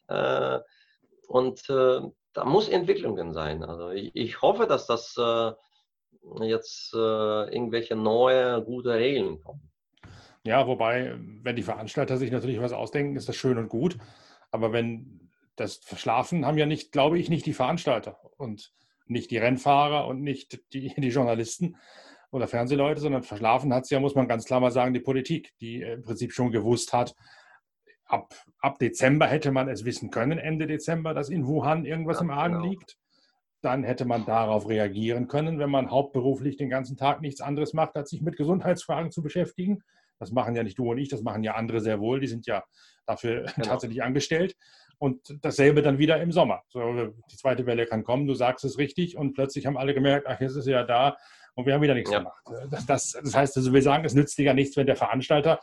Äh, 0.08 0.60
und 1.28 1.70
äh, 1.70 2.02
da 2.34 2.46
muss 2.46 2.70
Entwicklungen 2.70 3.34
sein. 3.34 3.64
Also 3.64 3.90
ich, 3.90 4.12
ich 4.14 4.42
hoffe, 4.42 4.68
dass 4.68 4.88
das 4.88 5.16
jetzt 6.42 6.94
irgendwelche 6.94 7.96
neue, 7.96 8.64
gute 8.64 8.94
Regeln 8.94 9.42
kommen. 9.42 9.70
Ja, 10.46 10.68
wobei, 10.68 11.16
wenn 11.42 11.56
die 11.56 11.64
Veranstalter 11.64 12.18
sich 12.18 12.32
natürlich 12.32 12.60
was 12.60 12.74
ausdenken, 12.74 13.16
ist 13.16 13.30
das 13.30 13.36
schön 13.36 13.58
und 13.58 13.70
gut. 13.70 13.98
Aber 14.52 14.74
wenn 14.74 15.32
das 15.56 15.78
Verschlafen 15.78 16.46
haben 16.46 16.58
ja 16.58 16.66
nicht, 16.66 16.92
glaube 16.92 17.18
ich, 17.18 17.30
nicht 17.30 17.46
die 17.46 17.54
Veranstalter 17.54 18.20
und 18.38 18.74
nicht 19.06 19.32
die 19.32 19.38
Rennfahrer 19.38 20.08
und 20.08 20.22
nicht 20.22 20.74
die, 20.74 20.94
die 20.96 21.08
Journalisten 21.10 21.78
oder 22.32 22.48
Fernsehleute, 22.48 23.00
sondern 23.00 23.24
verschlafen 23.24 23.74
hat 23.74 23.84
es 23.84 23.90
ja, 23.90 24.00
muss 24.00 24.16
man 24.16 24.28
ganz 24.28 24.46
klar 24.46 24.60
mal 24.60 24.72
sagen, 24.72 24.94
die 24.94 25.00
Politik, 25.00 25.54
die 25.62 25.82
im 25.82 26.02
Prinzip 26.02 26.34
schon 26.34 26.52
gewusst 26.52 26.94
hat, 26.94 27.16
ab, 28.06 28.34
ab 28.60 28.80
Dezember 28.80 29.28
hätte 29.28 29.52
man 29.52 29.68
es 29.70 29.86
wissen 29.86 30.12
können, 30.12 30.38
Ende 30.38 30.68
Dezember, 30.68 31.14
dass 31.14 31.30
in 31.30 31.46
Wuhan 31.46 31.86
irgendwas 31.86 32.18
ja, 32.18 32.24
im 32.24 32.30
Argen 32.32 32.56
genau. 32.56 32.70
liegt. 32.70 32.98
Dann 33.62 33.84
hätte 33.84 34.06
man 34.06 34.26
darauf 34.26 34.68
reagieren 34.68 35.28
können, 35.28 35.58
wenn 35.58 35.70
man 35.70 35.90
hauptberuflich 35.90 36.58
den 36.58 36.70
ganzen 36.70 36.98
Tag 36.98 37.22
nichts 37.22 37.40
anderes 37.40 37.74
macht, 37.74 37.96
als 37.96 38.10
sich 38.10 38.22
mit 38.22 38.36
Gesundheitsfragen 38.36 39.12
zu 39.12 39.22
beschäftigen. 39.22 39.82
Das 40.20 40.32
machen 40.32 40.56
ja 40.56 40.64
nicht 40.64 40.78
du 40.78 40.92
und 40.92 40.98
ich, 40.98 41.10
das 41.10 41.22
machen 41.22 41.44
ja 41.44 41.56
andere 41.56 41.80
sehr 41.80 42.00
wohl. 42.00 42.20
Die 42.20 42.28
sind 42.28 42.46
ja 42.46 42.64
dafür 43.06 43.46
genau. 43.56 43.68
tatsächlich 43.68 44.04
angestellt. 44.04 44.56
und 44.98 45.38
dasselbe 45.42 45.82
dann 45.82 45.98
wieder 45.98 46.22
im 46.22 46.32
Sommer. 46.32 46.62
So, 46.70 47.14
die 47.32 47.38
zweite 47.38 47.66
Welle 47.66 47.86
kann 47.86 48.04
kommen, 48.04 48.28
du 48.28 48.34
sagst 48.34 48.64
es 48.64 48.78
richtig 48.78 49.18
und 49.18 49.34
plötzlich 49.34 49.66
haben 49.66 49.78
alle 49.78 49.94
gemerkt, 49.94 50.28
ach, 50.28 50.40
jetzt 50.40 50.56
ist 50.56 50.68
er 50.68 50.80
ja 50.80 50.84
da 50.84 51.18
und 51.56 51.66
wir 51.66 51.74
haben 51.74 51.82
wieder 51.82 51.94
nichts 51.94 52.12
ja. 52.12 52.20
gemacht. 52.20 52.42
Das, 52.70 52.86
das, 52.86 53.12
das, 53.12 53.36
heißt, 53.36 53.58
also 53.58 53.74
wir 53.74 53.82
sagen, 53.82 54.06
es 54.06 54.14
nützt 54.14 54.38
dir 54.38 54.46
ja 54.46 54.54
nichts, 54.54 54.76
wenn 54.78 54.88
der 54.88 54.96
Veranstalter 54.96 55.60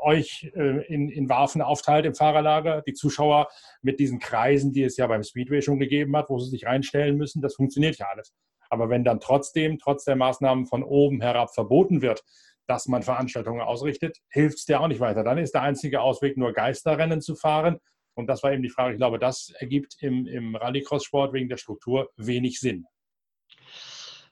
euch 0.00 0.50
äh, 0.54 0.84
in, 0.86 1.08
in 1.08 1.28
Waffen 1.28 1.62
aufteilt 1.62 2.06
im 2.06 2.14
Fahrerlager, 2.14 2.82
die 2.82 2.94
Zuschauer 2.94 3.48
mit 3.82 4.00
diesen 4.00 4.18
Kreisen, 4.18 4.72
die 4.72 4.82
es 4.82 4.96
ja 4.96 5.06
beim 5.06 5.22
Speedway 5.22 5.62
schon 5.62 5.78
gegeben 5.78 6.16
hat, 6.16 6.28
wo 6.30 6.38
sie 6.38 6.50
sich 6.50 6.66
reinstellen 6.66 7.16
müssen, 7.16 7.42
das 7.42 7.54
funktioniert 7.54 7.98
ja 7.98 8.06
alles. 8.12 8.32
Aber 8.70 8.90
wenn 8.90 9.04
dann 9.04 9.20
trotzdem, 9.20 9.78
trotz 9.78 10.04
der 10.04 10.16
Maßnahmen 10.16 10.66
von 10.66 10.82
oben 10.82 11.20
herab 11.20 11.54
verboten 11.54 12.02
wird, 12.02 12.22
dass 12.66 12.86
man 12.86 13.02
Veranstaltungen 13.02 13.62
ausrichtet, 13.62 14.18
hilft 14.28 14.58
es 14.58 14.64
dir 14.66 14.80
auch 14.80 14.88
nicht 14.88 15.00
weiter. 15.00 15.24
Dann 15.24 15.38
ist 15.38 15.54
der 15.54 15.62
einzige 15.62 16.02
Ausweg, 16.02 16.36
nur 16.36 16.52
Geisterrennen 16.52 17.22
zu 17.22 17.34
fahren. 17.34 17.78
Und 18.14 18.26
das 18.26 18.42
war 18.42 18.52
eben 18.52 18.62
die 18.62 18.68
Frage. 18.68 18.92
Ich 18.92 18.98
glaube, 18.98 19.18
das 19.18 19.52
ergibt 19.58 19.96
im, 20.00 20.26
im 20.26 20.54
Rallycross-Sport 20.54 21.32
wegen 21.32 21.48
der 21.48 21.56
Struktur 21.56 22.10
wenig 22.16 22.60
Sinn. 22.60 22.84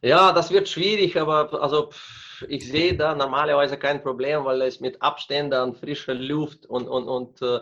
Ja, 0.02 0.32
das 0.32 0.50
wird 0.50 0.68
schwierig, 0.68 1.16
aber 1.18 1.62
also 1.62 1.90
ich 2.48 2.68
sehe 2.68 2.96
da 2.96 3.14
normalerweise 3.14 3.78
kein 3.78 4.02
Problem, 4.02 4.44
weil 4.44 4.62
es 4.62 4.80
mit 4.80 5.00
Abständen, 5.02 5.74
frischer 5.74 6.14
Luft 6.14 6.66
und, 6.66 6.88
und, 6.88 7.08
und 7.08 7.42
äh, 7.42 7.60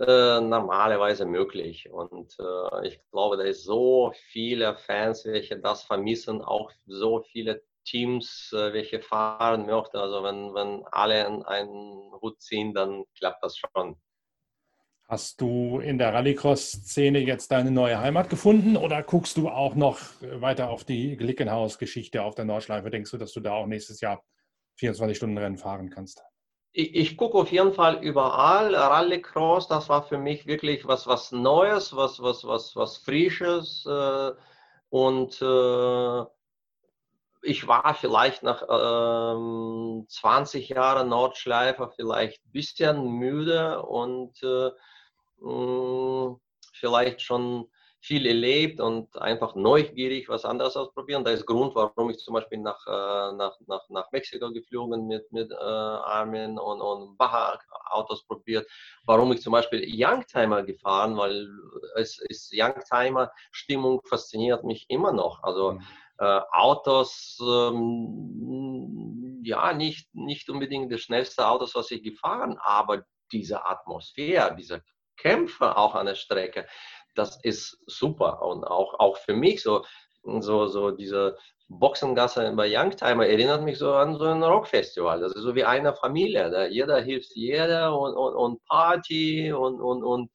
äh, 0.00 0.40
normalerweise 0.40 1.24
möglich. 1.24 1.88
Und 1.90 2.36
äh, 2.40 2.86
ich 2.88 3.00
glaube, 3.10 3.36
da 3.36 3.44
ist 3.44 3.64
so 3.64 4.12
viele 4.30 4.76
Fans, 4.76 5.24
welche 5.24 5.58
das 5.58 5.84
vermissen, 5.84 6.42
auch 6.42 6.72
so 6.86 7.22
viele 7.22 7.62
Teams, 7.84 8.52
äh, 8.52 8.72
welche 8.72 9.00
fahren 9.00 9.66
möchten. 9.66 9.96
Also 9.96 10.22
wenn, 10.24 10.54
wenn 10.54 10.84
alle 10.90 11.46
einen 11.46 12.12
Hut 12.20 12.40
ziehen, 12.40 12.74
dann 12.74 13.04
klappt 13.16 13.44
das 13.44 13.56
schon. 13.56 13.96
Hast 15.06 15.40
du 15.42 15.80
in 15.80 15.98
der 15.98 16.14
Rallycross-Szene 16.14 17.18
jetzt 17.18 17.50
deine 17.52 17.70
neue 17.70 18.00
Heimat 18.00 18.30
gefunden 18.30 18.76
oder 18.76 19.02
guckst 19.02 19.36
du 19.36 19.50
auch 19.50 19.74
noch 19.74 19.98
weiter 20.22 20.70
auf 20.70 20.84
die 20.84 21.16
Glickenhaus-Geschichte 21.16 22.22
auf 22.22 22.34
der 22.34 22.46
Nordschleife? 22.46 22.88
Denkst 22.88 23.10
du, 23.10 23.18
dass 23.18 23.32
du 23.32 23.40
da 23.40 23.52
auch 23.52 23.66
nächstes 23.66 24.00
Jahr 24.00 24.24
24-Stunden-Rennen 24.80 25.58
fahren 25.58 25.90
kannst? 25.90 26.22
Ich, 26.72 26.94
ich 26.94 27.16
gucke 27.18 27.36
auf 27.36 27.52
jeden 27.52 27.74
Fall 27.74 28.02
überall. 28.02 28.74
Rallycross, 28.74 29.68
das 29.68 29.90
war 29.90 30.04
für 30.04 30.18
mich 30.18 30.46
wirklich 30.46 30.86
was, 30.88 31.06
was 31.06 31.32
Neues, 31.32 31.94
was, 31.94 32.22
was, 32.22 32.44
was, 32.44 32.74
was 32.74 32.96
Frisches. 32.96 33.84
Äh, 33.86 34.32
und 34.88 35.42
äh, 35.42 36.24
ich 37.42 37.68
war 37.68 37.94
vielleicht 37.94 38.42
nach 38.42 38.62
ähm, 38.70 40.06
20 40.08 40.70
Jahren 40.70 41.10
Nordschleife 41.10 41.90
vielleicht 41.94 42.44
ein 42.46 42.52
bisschen 42.52 43.06
müde 43.06 43.82
und 43.82 44.42
äh, 44.42 44.70
mh, 45.40 46.36
vielleicht 46.72 47.22
schon 47.22 47.66
viel 48.00 48.26
erlebt 48.26 48.80
und 48.80 49.16
einfach 49.16 49.54
neugierig 49.54 50.28
was 50.28 50.44
anderes 50.44 50.76
ausprobieren. 50.76 51.24
Das 51.24 51.40
ist 51.40 51.46
Grund, 51.46 51.74
warum 51.74 52.10
ich 52.10 52.18
zum 52.18 52.34
Beispiel 52.34 52.58
nach, 52.58 52.86
äh, 52.86 53.34
nach, 53.34 53.56
nach, 53.66 53.88
nach 53.88 54.12
Mexiko 54.12 54.52
geflogen 54.52 55.06
mit, 55.06 55.32
mit 55.32 55.50
äh, 55.50 55.54
Armin 55.54 56.58
und, 56.58 56.82
und 56.82 57.16
Baja 57.16 57.58
Autos 57.86 58.26
probiert. 58.26 58.68
Warum 59.06 59.32
ich 59.32 59.40
zum 59.40 59.52
Beispiel 59.52 59.82
Youngtimer 59.86 60.62
gefahren, 60.64 61.16
weil 61.16 61.48
es 61.96 62.18
ist 62.28 62.52
Youngtimer 62.54 63.30
Stimmung 63.52 64.02
fasziniert 64.06 64.64
mich 64.64 64.84
immer 64.90 65.12
noch. 65.12 65.42
Also 65.42 65.72
mhm 65.72 65.82
äh, 66.18 66.40
Autos, 66.52 67.38
ähm, 67.42 69.40
ja, 69.42 69.72
nicht, 69.72 70.14
nicht 70.14 70.48
unbedingt 70.48 70.92
das 70.92 71.00
schnellste 71.00 71.46
Autos, 71.46 71.74
was 71.74 71.90
ich 71.90 72.02
gefahren, 72.02 72.56
aber 72.60 73.04
diese 73.32 73.66
Atmosphäre, 73.66 74.54
diese 74.56 74.84
Kämpfe 75.16 75.76
auch 75.76 75.94
an 75.94 76.06
der 76.06 76.14
Strecke, 76.14 76.66
das 77.14 77.38
ist 77.42 77.78
super. 77.86 78.42
Und 78.42 78.64
auch, 78.64 78.98
auch 78.98 79.16
für 79.16 79.34
mich 79.34 79.62
so, 79.62 79.84
so, 80.22 80.66
so 80.66 80.90
diese 80.90 81.36
Boxengasse 81.68 82.52
bei 82.54 82.68
Youngtimer 82.70 83.26
erinnert 83.26 83.62
mich 83.62 83.78
so 83.78 83.94
an 83.94 84.18
so 84.18 84.26
ein 84.26 84.42
Rockfestival. 84.42 85.20
Das 85.20 85.32
ist 85.34 85.42
so 85.42 85.54
wie 85.54 85.64
eine 85.64 85.94
Familie. 85.94 86.50
Da 86.50 86.66
jeder 86.66 87.00
hilft 87.00 87.34
jeder 87.34 87.98
und, 87.98 88.14
und, 88.14 88.34
und 88.34 88.64
Party 88.66 89.52
und, 89.52 89.80
und, 89.80 90.04
und 90.04 90.30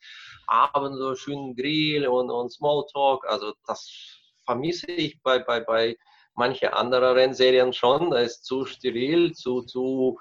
Abend 0.48 0.98
so 0.98 1.16
schön 1.16 1.56
Grill 1.56 2.08
und, 2.08 2.32
und 2.32 2.52
Smalltalk. 2.52 3.26
Also 3.28 3.54
das 3.68 4.20
vermisse 4.46 4.92
ich 4.92 5.22
bei, 5.22 5.40
bei, 5.40 5.60
bei 5.60 5.96
manchen 6.34 6.70
anderen 6.70 7.16
Rennserien 7.16 7.74
schon. 7.74 8.10
Da 8.10 8.20
ist 8.20 8.46
zu 8.46 8.66
steril, 8.66 9.34
zu, 9.34 9.62
zu 9.62 10.18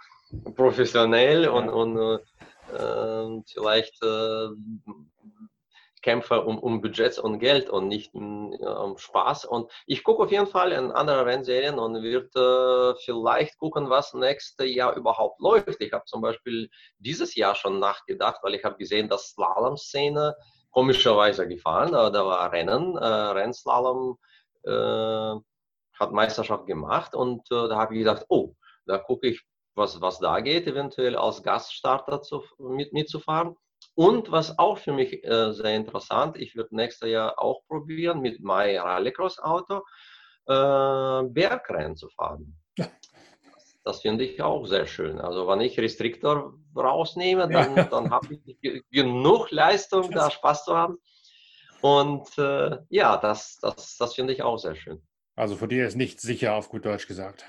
professionell 0.54 1.48
und, 1.48 1.70
und 1.70 1.96
äh, 1.96 2.18
vielleicht 3.46 4.02
äh, 4.02 4.48
Kämpfe 6.02 6.42
um, 6.42 6.58
um 6.58 6.80
Budgets 6.80 7.18
und 7.18 7.38
Geld 7.38 7.68
und 7.68 7.88
nicht 7.88 8.14
um, 8.14 8.52
um 8.52 8.98
Spaß. 8.98 9.44
Und 9.44 9.70
ich 9.86 10.04
gucke 10.04 10.22
auf 10.22 10.30
jeden 10.30 10.46
Fall 10.46 10.72
in 10.72 10.90
andere 10.90 11.26
Rennserien 11.26 11.78
und 11.78 12.02
werde 12.02 12.94
äh, 12.96 13.00
vielleicht 13.04 13.58
gucken, 13.58 13.90
was 13.90 14.14
nächstes 14.14 14.74
Jahr 14.74 14.96
überhaupt 14.96 15.40
läuft. 15.40 15.80
Ich 15.80 15.92
habe 15.92 16.04
zum 16.06 16.22
Beispiel 16.22 16.70
dieses 16.98 17.34
Jahr 17.34 17.54
schon 17.54 17.78
nachgedacht, 17.78 18.40
weil 18.42 18.54
ich 18.54 18.64
habe 18.64 18.76
gesehen, 18.76 19.08
dass 19.08 19.30
Slalom-Szene 19.30 20.36
komischerweise 20.70 21.48
gefahren. 21.48 21.92
Da, 21.92 22.10
da 22.10 22.24
war 22.24 22.52
Rennen, 22.52 22.96
äh, 22.96 23.04
Rennslalom 23.04 24.18
äh, 24.64 25.34
hat 25.98 26.12
Meisterschaft 26.12 26.66
gemacht 26.66 27.14
und 27.14 27.40
äh, 27.50 27.68
da 27.68 27.76
habe 27.76 27.94
ich 27.94 28.00
gedacht, 28.00 28.24
oh, 28.28 28.54
da 28.86 28.98
gucke 28.98 29.28
ich, 29.28 29.44
was, 29.78 30.00
was 30.00 30.18
da 30.18 30.40
geht, 30.40 30.66
eventuell 30.66 31.16
als 31.16 31.42
Gaststarter 31.42 32.20
zu, 32.20 32.44
mit, 32.58 32.92
mitzufahren. 32.92 33.56
Und 33.94 34.30
was 34.30 34.58
auch 34.58 34.78
für 34.78 34.92
mich 34.92 35.24
äh, 35.24 35.52
sehr 35.52 35.74
interessant, 35.74 36.36
ich 36.36 36.54
würde 36.54 36.76
nächstes 36.76 37.08
Jahr 37.08 37.40
auch 37.40 37.62
probieren, 37.66 38.20
mit 38.20 38.40
meinem 38.40 38.82
Rallycross-Auto 38.82 39.82
äh, 40.46 41.22
Bergrennen 41.28 41.96
zu 41.96 42.08
fahren. 42.10 42.56
Das 43.84 44.02
finde 44.02 44.24
ich 44.24 44.42
auch 44.42 44.66
sehr 44.66 44.86
schön. 44.86 45.18
Also 45.18 45.48
wenn 45.48 45.60
ich 45.62 45.80
Restriktor 45.80 46.54
rausnehme, 46.76 47.48
dann, 47.48 47.76
ja. 47.76 47.84
dann 47.84 48.10
habe 48.10 48.38
ich 48.44 48.84
genug 48.90 49.50
Leistung, 49.50 50.10
da 50.10 50.30
Spaß 50.30 50.64
zu 50.64 50.76
haben. 50.76 50.98
Und 51.80 52.36
äh, 52.38 52.76
ja, 52.90 53.16
das, 53.16 53.58
das, 53.60 53.96
das 53.96 54.14
finde 54.14 54.32
ich 54.32 54.42
auch 54.42 54.58
sehr 54.58 54.74
schön. 54.74 55.02
Also 55.36 55.56
für 55.56 55.68
dir 55.68 55.86
ist 55.86 55.96
nicht 55.96 56.20
sicher, 56.20 56.54
auf 56.54 56.68
gut 56.68 56.84
Deutsch 56.84 57.06
gesagt. 57.06 57.44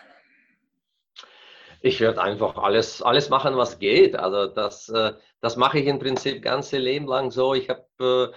Ich 1.81 1.99
werde 2.01 2.21
einfach 2.21 2.57
alles, 2.57 3.01
alles 3.01 3.29
machen, 3.29 3.55
was 3.57 3.79
geht. 3.79 4.15
Also 4.15 4.47
das, 4.47 4.89
äh, 4.89 5.13
das 5.41 5.55
mache 5.55 5.79
ich 5.79 5.87
im 5.87 5.99
Prinzip 5.99 6.41
ganze 6.41 6.77
Leben 6.77 7.07
lang 7.07 7.31
so. 7.31 7.53
Ich 7.53 7.69
habe 7.69 8.33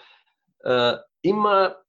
äh, 0.64 0.68
äh, 0.68 0.98
immer 1.22 1.82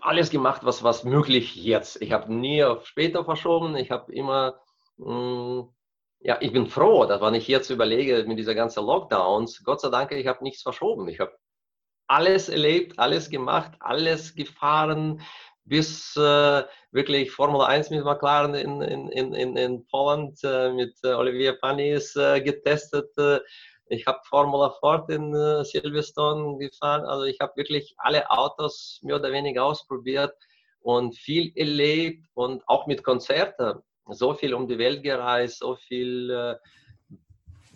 alles 0.00 0.30
gemacht, 0.30 0.62
was, 0.64 0.82
was 0.82 1.04
möglich 1.04 1.56
jetzt. 1.56 2.00
Ich 2.02 2.12
habe 2.12 2.32
nie 2.32 2.62
auf 2.62 2.86
später 2.86 3.24
verschoben. 3.24 3.76
Ich 3.76 3.90
habe 3.90 4.12
immer, 4.12 4.60
mh, 4.98 5.12
mm, 5.12 5.74
ja, 6.20 6.38
ich 6.40 6.52
bin 6.52 6.66
froh, 6.66 7.06
dass 7.06 7.20
wenn 7.20 7.34
ich 7.34 7.48
jetzt 7.48 7.70
überlege 7.70 8.24
mit 8.26 8.38
dieser 8.38 8.54
ganzen 8.54 8.84
Lockdowns, 8.84 9.62
Gott 9.64 9.80
sei 9.80 9.90
Dank, 9.90 10.12
ich 10.12 10.26
habe 10.26 10.42
nichts 10.42 10.62
verschoben. 10.62 11.08
Ich 11.08 11.20
habe 11.20 11.36
alles 12.08 12.48
erlebt, 12.48 12.98
alles 12.98 13.30
gemacht, 13.30 13.72
alles 13.80 14.34
gefahren, 14.34 15.22
bis 15.66 16.16
äh, 16.16 16.62
wirklich 16.92 17.30
Formel 17.30 17.60
1 17.62 17.90
mit 17.90 18.04
McLaren 18.04 18.54
in, 18.54 18.80
in, 18.82 19.34
in, 19.34 19.56
in 19.56 19.86
Polen 19.86 20.34
äh, 20.42 20.72
mit 20.72 20.94
äh, 21.04 21.08
Olivier 21.08 21.58
Panis 21.60 22.16
äh, 22.16 22.40
getestet. 22.40 23.10
ich 23.88 24.06
habe 24.06 24.18
Formula 24.24 24.70
Ford 24.80 25.10
in 25.10 25.34
äh, 25.34 25.64
Silverstone 25.64 26.58
gefahren. 26.58 27.04
Also 27.04 27.24
ich 27.24 27.38
habe 27.40 27.52
wirklich 27.56 27.94
alle 27.98 28.30
Autos 28.30 29.00
mehr 29.02 29.16
oder 29.16 29.30
weniger 29.32 29.64
ausprobiert 29.64 30.34
und 30.80 31.16
viel 31.16 31.52
erlebt 31.56 32.24
und 32.34 32.62
auch 32.68 32.86
mit 32.86 33.02
Konzerten. 33.02 33.82
So 34.08 34.34
viel 34.34 34.54
um 34.54 34.68
die 34.68 34.78
Welt 34.78 35.02
gereist, 35.02 35.58
so 35.58 35.74
viel 35.74 36.30
äh, 36.30 36.54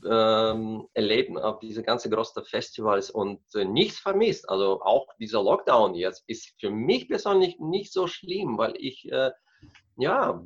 ähm, 0.08 0.86
erleben 0.94 1.38
auf 1.38 1.58
diese 1.60 1.82
ganze 1.82 2.10
großen 2.10 2.44
Festivals 2.44 3.10
und 3.10 3.40
äh, 3.54 3.64
nichts 3.64 3.98
vermisst. 3.98 4.48
Also 4.48 4.80
auch 4.82 5.06
dieser 5.18 5.42
Lockdown 5.42 5.94
jetzt 5.94 6.24
ist 6.26 6.54
für 6.58 6.70
mich 6.70 7.08
persönlich 7.08 7.58
nicht 7.58 7.92
so 7.92 8.06
schlimm, 8.06 8.58
weil 8.58 8.74
ich 8.76 9.10
äh, 9.10 9.30
ja 9.96 10.42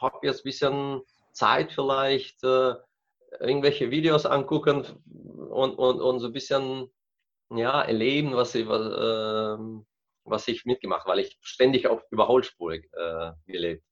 habe 0.00 0.18
jetzt 0.22 0.40
ein 0.40 0.44
bisschen 0.44 1.00
Zeit 1.32 1.72
vielleicht 1.72 2.42
äh, 2.44 2.74
irgendwelche 3.40 3.90
Videos 3.90 4.26
angucken 4.26 4.84
und, 5.50 5.74
und, 5.74 6.00
und 6.00 6.20
so 6.20 6.26
ein 6.26 6.32
bisschen 6.32 6.90
ja, 7.50 7.82
erleben, 7.82 8.34
was 8.34 8.54
ich, 8.54 8.66
was, 8.66 8.80
äh, 8.86 9.82
was 10.24 10.48
ich 10.48 10.64
mitgemacht 10.64 11.06
weil 11.06 11.20
ich 11.20 11.38
ständig 11.40 11.86
auf 11.86 12.02
Überholspur 12.10 12.74
äh, 12.74 13.32
gelebt 13.46 13.87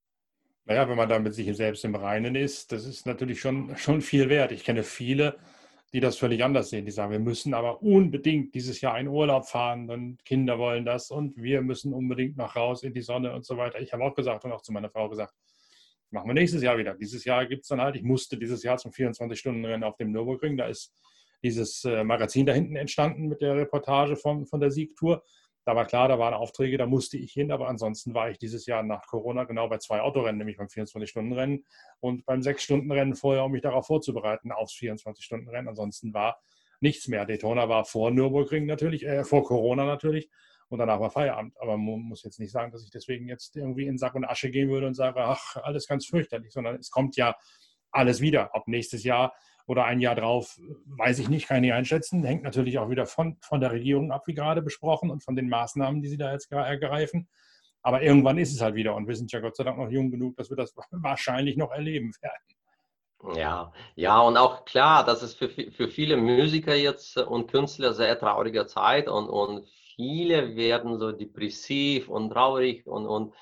naja, 0.67 0.89
wenn 0.89 0.97
man 0.97 1.09
da 1.09 1.19
mit 1.19 1.35
sich 1.35 1.57
selbst 1.57 1.85
im 1.85 1.95
Reinen 1.95 2.35
ist, 2.35 2.73
das 2.73 2.85
ist 2.85 3.07
natürlich 3.07 3.41
schon, 3.41 3.77
schon 3.77 4.03
viel 4.03 4.29
wert. 4.29 4.53
Ich 4.53 4.65
kenne 4.65 4.83
viele, 4.83 5.39
die 5.93 6.01
das 6.01 6.19
völlig 6.19 6.43
anders 6.43 6.71
sehen. 6.71 6.85
Die 6.85 6.91
sagen, 6.91 7.13
wir 7.13 7.21
müssen 7.21 7.55
aber 7.55 7.83
unbedingt 7.83 8.55
dieses 8.55 8.81
Jahr 8.81 8.99
in 8.99 9.09
Urlaub 9.09 9.47
fahren 9.47 9.89
und 9.89 10.25
Kinder 10.25 10.59
wollen 10.59 10.85
das 10.85 11.11
und 11.11 11.37
wir 11.37 11.63
müssen 11.63 11.95
unbedingt 11.95 12.37
noch 12.37 12.57
raus 12.57 12.83
in 12.83 12.93
die 12.93 13.01
Sonne 13.01 13.33
und 13.33 13.47
so 13.47 13.57
weiter. 13.57 13.81
Ich 13.81 13.93
habe 13.93 14.05
auch 14.05 14.15
gesagt 14.15 14.45
und 14.45 14.53
auch 14.53 14.63
zu 14.63 14.73
meiner 14.73 14.91
Frau 14.91 15.09
gesagt, 15.09 15.33
machen 16.11 16.29
wir 16.29 16.35
nächstes 16.35 16.63
Jahr 16.63 16.79
wieder. 16.79 16.95
Dieses 16.95 17.25
Jahr 17.25 17.47
gibt 17.47 17.63
es 17.63 17.69
dann 17.69 17.81
halt, 17.81 17.95
ich 17.95 18.03
musste 18.03 18.37
dieses 18.37 18.63
Jahr 18.63 18.77
zum 18.77 18.91
24-Stunden-Rennen 18.91 19.85
auf 19.85 19.97
dem 19.97 20.11
Nürburgring, 20.11 20.57
da 20.57 20.67
ist 20.67 20.93
dieses 21.43 21.85
äh, 21.85 22.03
Magazin 22.03 22.47
da 22.47 22.53
hinten 22.53 22.77
entstanden 22.77 23.29
mit 23.29 23.41
der 23.41 23.55
Reportage 23.55 24.17
von, 24.17 24.47
von 24.47 24.61
der 24.61 24.71
Siegtour. 24.71 25.23
Da 25.67 25.75
war 25.75 25.85
klar, 25.85 26.07
da 26.07 26.17
waren 26.17 26.33
Aufträge, 26.33 26.79
da 26.79 26.87
musste 26.87 27.19
ich 27.19 27.33
hin, 27.33 27.51
aber 27.51 27.67
ansonsten 27.67 28.15
war 28.15 28.31
ich 28.31 28.39
dieses 28.39 28.67
Jahr 28.67 28.85
nach 28.85 29.05
Corona 29.09 29.43
genau 29.43 29.69
bei 29.69 29.79
zwei 29.79 30.01
Autorennen, 30.01 30.39
nämlich 30.39 30.59
beim 30.59 30.69
24-Stunden-Rennen 30.69 31.65
und 31.99 32.25
beim 32.25 32.39
6-Stunden-Rennen 32.39 33.17
vorher, 33.17 33.45
um 33.45 33.51
mich 33.51 33.63
darauf 33.63 33.89
vorzubereiten, 33.89 34.53
aufs 34.53 34.75
24-Stunden-Rennen. 34.75 35.67
Ansonsten 35.67 36.15
war 36.15 36.41
nichts 36.79 37.09
mehr. 37.09 37.25
Daytona 37.25 37.69
war 37.69 37.85
vor 37.85 38.13
Nürburgring 38.13 38.67
natürlich, 38.67 39.05
äh, 39.05 39.25
vor 39.25 39.43
Corona 39.43 39.85
natürlich 39.85 40.31
und 40.69 40.79
danach 40.79 41.01
war 41.01 41.11
Feierabend. 41.11 41.61
Aber 41.61 41.77
man 41.77 41.99
muss 42.01 42.23
jetzt 42.23 42.39
nicht 42.39 42.53
sagen, 42.53 42.71
dass 42.71 42.85
ich 42.85 42.91
deswegen 42.91 43.27
jetzt 43.29 43.57
irgendwie 43.57 43.89
in 43.89 43.99
Sack 43.99 44.15
und 44.15 44.25
Asche 44.25 44.53
gehen 44.53 44.69
würde 44.69 44.87
und 44.87 44.95
sage, 44.95 45.21
ach, 45.21 45.57
alles 45.57 45.89
ganz 45.89 46.07
fürchterlich, 46.07 46.53
sondern 46.53 46.77
es 46.77 46.91
kommt 46.91 47.17
ja 47.17 47.35
alles 47.91 48.21
wieder. 48.21 48.51
Ob 48.53 48.69
nächstes 48.69 49.03
Jahr 49.03 49.35
oder 49.67 49.85
ein 49.85 50.01
Jahr 50.01 50.15
drauf, 50.15 50.59
weiß 50.87 51.19
ich 51.19 51.29
nicht, 51.29 51.49
kann 51.49 51.59
ich 51.59 51.63
nicht 51.63 51.73
einschätzen. 51.73 52.25
Hängt 52.25 52.45
natürlich 52.45 52.79
auch 52.79 52.89
wieder 52.89 53.07
von, 53.07 53.37
von 53.41 53.61
der 53.61 53.73
Regierung 53.73 54.13
ab, 54.13 54.27
wie 54.27 54.35
gerade 54.35 54.63
besprochen, 54.63 55.11
und 55.11 55.25
von 55.25 55.37
den 55.37 55.49
Maßnahmen, 55.49 56.03
die 56.03 56.09
sie 56.09 56.17
da 56.17 56.33
jetzt 56.33 56.51
ergreifen. 56.53 57.29
Aber 57.83 58.03
irgendwann 58.03 58.39
ist 58.39 58.53
es 58.53 58.61
halt 58.61 58.75
wieder 58.75 58.95
und 58.97 59.07
wir 59.07 59.15
sind 59.15 59.31
ja 59.33 59.41
Gott 59.41 59.57
sei 59.57 59.65
Dank 59.65 59.79
noch 59.79 59.91
jung 59.91 60.11
genug, 60.11 60.37
dass 60.37 60.51
wir 60.51 60.57
das 60.57 60.75
wahrscheinlich 60.91 61.57
noch 61.57 61.71
erleben 61.71 62.13
werden. 62.21 63.37
Ja, 63.37 63.73
ja, 63.95 64.21
und 64.21 64.37
auch 64.37 64.65
klar, 64.65 65.05
das 65.05 65.23
ist 65.23 65.39
für, 65.39 65.49
für 65.49 65.89
viele 65.89 66.17
Musiker 66.17 66.75
jetzt 66.75 67.17
und 67.17 67.51
Künstler 67.51 67.93
sehr 67.93 68.19
traurige 68.19 68.67
Zeit 68.67 69.09
und, 69.09 69.29
und 69.29 69.67
viele 69.97 70.55
werden 70.55 70.99
so 70.99 71.13
depressiv 71.13 72.09
und 72.09 72.31
traurig 72.31 72.87
und, 72.87 73.07
und, 73.07 73.35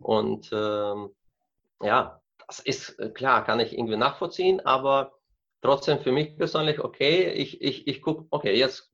und 0.00 0.50
ähm, 0.52 1.10
ja, 1.82 2.20
das 2.46 2.60
ist 2.60 2.98
äh, 2.98 3.10
klar, 3.10 3.44
kann 3.44 3.60
ich 3.60 3.74
irgendwie 3.76 3.96
nachvollziehen, 3.96 4.64
aber 4.64 5.17
trotzdem 5.60 6.00
für 6.00 6.12
mich 6.12 6.36
persönlich, 6.36 6.80
okay, 6.80 7.30
ich, 7.30 7.60
ich, 7.62 7.86
ich 7.86 8.02
gucke, 8.02 8.26
okay, 8.30 8.56
jetzt 8.56 8.90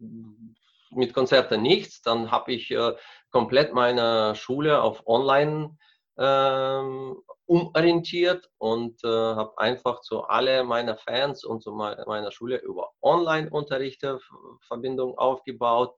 mit 0.90 1.12
Konzerten 1.12 1.62
nichts, 1.62 2.02
dann 2.02 2.30
habe 2.30 2.52
ich 2.52 2.70
äh, 2.70 2.94
komplett 3.30 3.74
meine 3.74 4.34
Schule 4.34 4.80
auf 4.82 5.06
Online 5.06 5.76
ähm, 6.18 7.16
umorientiert 7.46 8.48
und 8.58 9.02
äh, 9.04 9.08
habe 9.08 9.58
einfach 9.58 10.00
zu 10.00 10.22
alle 10.22 10.64
meiner 10.64 10.96
Fans 10.96 11.44
und 11.44 11.62
zu 11.62 11.72
meiner 11.72 12.30
Schule 12.30 12.58
über 12.58 12.92
Online-Unterrichte 13.02 14.20
Verbindung 14.66 15.18
aufgebaut 15.18 15.94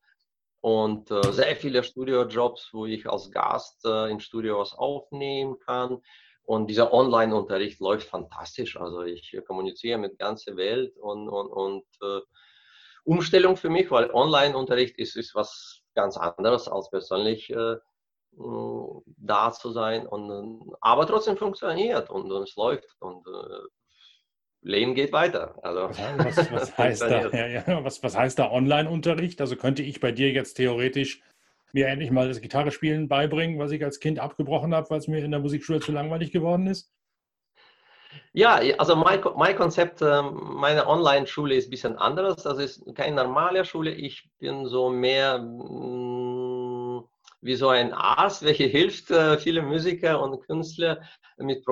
und 0.60 1.10
äh, 1.10 1.32
sehr 1.32 1.54
viele 1.54 1.84
Studiojobs, 1.84 2.70
wo 2.72 2.86
ich 2.86 3.08
als 3.08 3.30
Gast 3.30 3.84
äh, 3.84 4.10
in 4.10 4.20
Studios 4.20 4.74
aufnehmen 4.74 5.58
kann. 5.60 6.02
Und 6.46 6.68
dieser 6.68 6.92
Online-Unterricht 6.92 7.80
läuft 7.80 8.08
fantastisch. 8.08 8.76
Also 8.80 9.02
ich 9.02 9.36
kommuniziere 9.46 9.98
mit 9.98 10.12
der 10.12 10.28
ganzen 10.28 10.56
Welt 10.56 10.96
und, 10.96 11.28
und, 11.28 11.48
und 11.48 11.84
äh, 12.02 12.20
Umstellung 13.02 13.56
für 13.56 13.68
mich, 13.68 13.90
weil 13.90 14.10
Online-Unterricht 14.12 14.96
ist, 14.96 15.16
ist 15.16 15.34
was 15.34 15.82
ganz 15.94 16.16
anderes 16.16 16.68
als 16.68 16.88
persönlich 16.88 17.50
äh, 17.50 17.76
da 19.16 19.52
zu 19.52 19.72
sein. 19.72 20.06
Und, 20.06 20.72
aber 20.80 21.06
trotzdem 21.08 21.36
funktioniert 21.36 22.10
und, 22.10 22.30
und 22.30 22.42
es 22.44 22.54
läuft 22.54 22.94
und 23.00 23.26
äh, 23.26 23.66
Leben 24.62 24.94
geht 24.94 25.12
weiter. 25.12 25.58
Also, 25.62 25.88
was, 25.90 26.52
was, 26.52 26.78
heißt 26.78 27.02
da, 27.02 27.28
ja, 27.30 27.46
ja, 27.46 27.84
was, 27.84 28.02
was 28.04 28.16
heißt 28.16 28.38
da 28.38 28.52
Online-Unterricht? 28.52 29.40
Also 29.40 29.56
könnte 29.56 29.82
ich 29.82 30.00
bei 30.00 30.12
dir 30.12 30.30
jetzt 30.30 30.54
theoretisch 30.54 31.22
mir 31.72 31.88
endlich 31.88 32.10
mal 32.10 32.28
das 32.28 32.40
Gitarrespielen 32.40 33.08
beibringen, 33.08 33.58
was 33.58 33.72
ich 33.72 33.84
als 33.84 34.00
Kind 34.00 34.18
abgebrochen 34.18 34.74
habe, 34.74 34.88
weil 34.90 34.98
es 34.98 35.08
mir 35.08 35.24
in 35.24 35.30
der 35.30 35.40
Musikschule 35.40 35.80
zu 35.80 35.92
langweilig 35.92 36.32
geworden 36.32 36.66
ist? 36.66 36.92
Ja, 38.32 38.60
also 38.78 38.96
mein, 38.96 39.20
mein 39.36 39.56
Konzept, 39.56 40.02
ähm, 40.02 40.38
meine 40.56 40.86
Online-Schule 40.86 41.54
ist 41.54 41.68
ein 41.68 41.70
bisschen 41.70 41.96
anderes. 41.96 42.42
Das 42.42 42.58
ist 42.58 42.94
keine 42.94 43.16
normale 43.16 43.64
Schule. 43.64 43.92
Ich 43.92 44.28
bin 44.38 44.66
so 44.66 44.90
mehr 44.90 45.38
mm, 45.38 47.04
wie 47.40 47.54
so 47.54 47.68
ein 47.68 47.92
Arzt, 47.92 48.42
welcher 48.44 48.66
hilft 48.66 49.10
äh, 49.10 49.38
viele 49.38 49.62
Musiker 49.62 50.22
und 50.22 50.40
Künstler 50.46 51.00
mit 51.38 51.64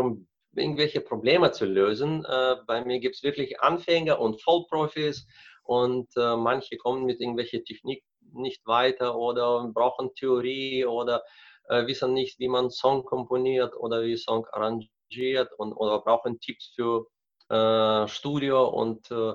irgendwelche 0.57 1.01
Probleme 1.01 1.51
zu 1.53 1.67
lösen. 1.67 2.25
Äh, 2.25 2.57
bei 2.67 2.85
mir 2.85 3.01
gibt 3.01 3.17
es 3.17 3.23
wirklich 3.23 3.61
Anfänger 3.61 4.19
und 4.21 4.43
Vollprofis 4.43 5.27
und 5.65 6.09
äh, 6.17 6.37
manche 6.37 6.77
kommen 6.77 7.05
mit 7.05 7.21
irgendwelcher 7.21 7.63
Technik 7.65 8.05
nicht 8.35 8.67
weiter 8.67 9.17
oder 9.17 9.69
brauchen 9.73 10.15
Theorie 10.15 10.85
oder 10.85 11.23
äh, 11.69 11.87
wissen 11.87 12.13
nicht, 12.13 12.39
wie 12.39 12.49
man 12.49 12.71
Song 12.71 13.05
komponiert 13.05 13.77
oder 13.77 14.03
wie 14.03 14.17
Song 14.17 14.47
arrangiert 14.53 15.53
und, 15.57 15.73
oder 15.73 16.01
brauchen 16.01 16.41
Tipps 16.41 16.73
für 16.75 17.07
äh, 17.49 18.09
Studio 18.09 18.69
und 18.69 19.11
äh, 19.11 19.35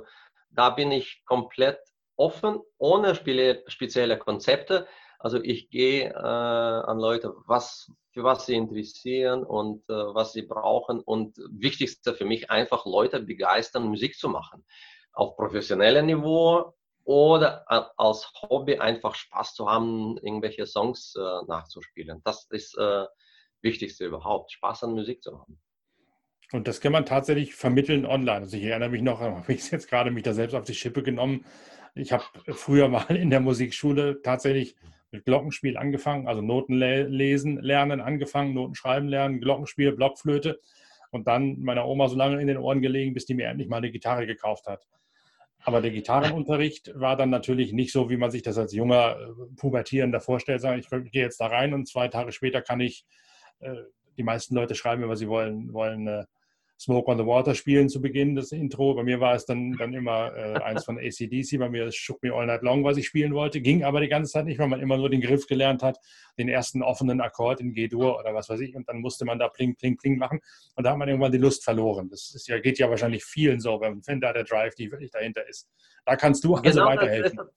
da 0.52 0.70
bin 0.72 0.92
ich 0.92 1.24
komplett 1.26 1.80
offen, 2.16 2.60
ohne 2.78 3.16
spezielle 3.16 4.18
Konzepte. 4.18 4.88
Also 5.20 5.42
ich 5.42 5.70
gehe 5.70 6.10
äh, 6.10 6.14
an 6.14 6.98
Leute, 6.98 7.34
was, 7.46 7.92
für 8.12 8.24
was 8.24 8.46
sie 8.46 8.56
interessieren 8.56 9.44
und 9.44 9.84
äh, 9.90 9.94
was 9.94 10.34
sie 10.34 10.44
brauchen. 10.44 11.02
Und 11.02 11.38
wichtigste 11.52 12.14
für 12.14 12.26
mich 12.26 12.50
einfach 12.50 12.86
Leute 12.86 13.20
begeistern, 13.22 13.88
Musik 13.88 14.18
zu 14.18 14.30
machen. 14.30 14.66
Auf 15.14 15.36
professionellem 15.36 16.06
Niveau 16.06 16.74
oder 17.10 17.66
als 17.98 18.32
Hobby 18.40 18.78
einfach 18.78 19.16
Spaß 19.16 19.56
zu 19.56 19.68
haben, 19.68 20.20
irgendwelche 20.22 20.68
Songs 20.68 21.16
äh, 21.16 21.46
nachzuspielen. 21.48 22.22
Das 22.24 22.46
ist 22.52 22.78
äh, 22.78 23.06
Wichtigste 23.64 24.06
überhaupt, 24.06 24.52
Spaß 24.52 24.84
an 24.84 24.92
Musik 24.92 25.24
zu 25.24 25.40
haben. 25.40 25.60
Und 26.52 26.68
das 26.68 26.82
kann 26.82 26.92
man 26.92 27.08
tatsächlich 27.08 27.56
vermitteln 27.56 28.06
online. 28.06 28.42
Also 28.42 28.58
ich 28.58 28.64
erinnere 28.64 28.90
mich 28.90 29.02
noch, 29.02 29.20
habe 29.22 29.52
ich 29.52 29.72
jetzt 29.72 29.90
gerade 29.90 30.12
mich 30.12 30.22
da 30.22 30.34
selbst 30.34 30.54
auf 30.54 30.66
die 30.66 30.76
Schippe 30.76 31.02
genommen. 31.02 31.46
Ich 31.96 32.12
habe 32.12 32.26
früher 32.50 32.88
mal 32.90 33.16
in 33.16 33.32
der 33.32 33.40
Musikschule 33.40 34.22
tatsächlich 34.22 34.76
mit 35.10 35.26
Glockenspiel 35.26 35.78
angefangen, 35.78 36.28
also 36.28 36.44
Noten 36.44 36.76
lesen, 36.76 37.60
lernen 37.60 38.02
angefangen, 38.02 38.54
Noten 38.54 38.76
schreiben 38.76 39.08
lernen, 39.08 39.42
Glockenspiel, 39.42 39.94
Blockflöte 39.94 40.60
und 41.10 41.28
dann 41.28 41.60
meiner 41.62 41.88
Oma 41.88 42.08
so 42.08 42.16
lange 42.16 42.40
in 42.40 42.46
den 42.46 42.58
Ohren 42.58 42.84
gelegen, 42.84 43.16
bis 43.16 43.26
die 43.26 43.34
mir 43.34 43.48
endlich 43.48 43.68
mal 43.68 43.78
eine 43.78 43.90
Gitarre 43.90 44.28
gekauft 44.28 44.68
hat. 44.68 44.86
Aber 45.64 45.82
der 45.82 45.92
Gitarrenunterricht 45.92 46.92
war 46.96 47.16
dann 47.16 47.30
natürlich 47.30 47.74
nicht 47.74 47.92
so, 47.92 48.10
wie 48.10 48.18
man 48.18 48.32
sich 48.32 48.42
das 48.42 48.58
als 48.58 48.74
junger 48.74 49.18
äh, 49.20 49.56
Pubertierender 49.58 50.22
vorstellt. 50.22 50.62
Sagen, 50.62 50.80
ich 50.80 50.90
gehe 51.12 51.24
jetzt 51.24 51.40
da 51.40 51.48
rein 51.48 51.74
und 51.74 51.88
zwei 51.88 52.08
Tage 52.08 52.32
später 52.32 52.62
kann 52.62 52.80
ich, 52.80 53.06
äh, 53.60 53.76
die 54.18 54.24
meisten 54.24 54.56
Leute 54.56 54.76
schreiben 54.76 55.08
was 55.08 55.20
sie 55.20 55.28
wollen, 55.28 55.74
wollen 55.74 56.08
äh, 56.08 56.26
Smoke 56.80 57.12
on 57.12 57.18
the 57.18 57.26
Water 57.26 57.56
spielen 57.56 57.90
zu 57.90 58.00
Beginn, 58.00 58.36
das 58.36 58.54
Intro. 58.54 58.94
Bei 58.94 59.04
mir 59.04 59.20
war 59.20 59.36
es 59.36 59.46
dann, 59.46 59.74
dann 59.74 59.94
immer 59.94 60.34
äh, 60.34 60.54
eins 60.62 60.86
von 60.86 60.98
ACDC, 60.98 61.60
bei 61.60 61.68
mir 61.68 61.88
ist 61.88 61.98
Shook 61.98 62.24
Me 62.24 62.34
All 62.34 62.46
Night 62.46 62.62
Long, 62.62 62.86
was 62.86 62.96
ich 62.96 63.06
spielen 63.06 63.34
wollte. 63.34 63.60
Ging 63.60 63.84
aber 63.84 64.00
die 64.00 64.08
ganze 64.08 64.32
Zeit 64.32 64.46
nicht, 64.46 64.60
weil 64.60 64.70
man 64.70 64.80
immer 64.80 64.96
nur 64.96 65.10
den 65.10 65.20
Griff 65.20 65.46
gelernt 65.46 65.84
hat, 65.84 66.00
den 66.38 66.48
ersten 66.48 66.82
offenen 66.82 67.20
Akkord 67.20 67.60
in 67.60 67.74
G-Dur 67.74 68.18
oder 68.18 68.34
was 68.34 68.48
weiß 68.48 68.62
ich. 68.62 68.76
Und 68.76 68.88
dann 68.88 69.02
musste 69.02 69.26
man 69.26 69.40
da 69.40 69.50
Pling, 69.50 69.76
Pling, 69.76 69.98
Pling 69.98 70.18
machen. 70.18 70.40
Und 70.76 70.86
da 70.86 70.92
hat 70.92 70.98
man 70.98 71.10
irgendwann 71.10 71.34
die 71.34 71.38
Lust 71.38 71.66
verloren. 71.66 72.10
Das 72.10 72.34
ist 72.34 72.48
ja, 72.48 72.60
geht 72.60 72.80
ja 72.80 72.90
wahrscheinlich 72.90 73.26
vielen 73.26 73.60
so, 73.60 73.82
wenn 73.82 74.22
da 74.22 74.32
der 74.32 74.46
Drive 74.46 74.74
die 74.76 74.90
wirklich 74.90 75.12
dahinter 75.12 75.46
ist. 75.50 75.70
Da 76.06 76.16
kannst 76.16 76.46
du 76.46 76.56
also 76.56 76.62
genau 76.64 76.86
weiterhelfen. 76.86 77.36
Das, 77.36 77.48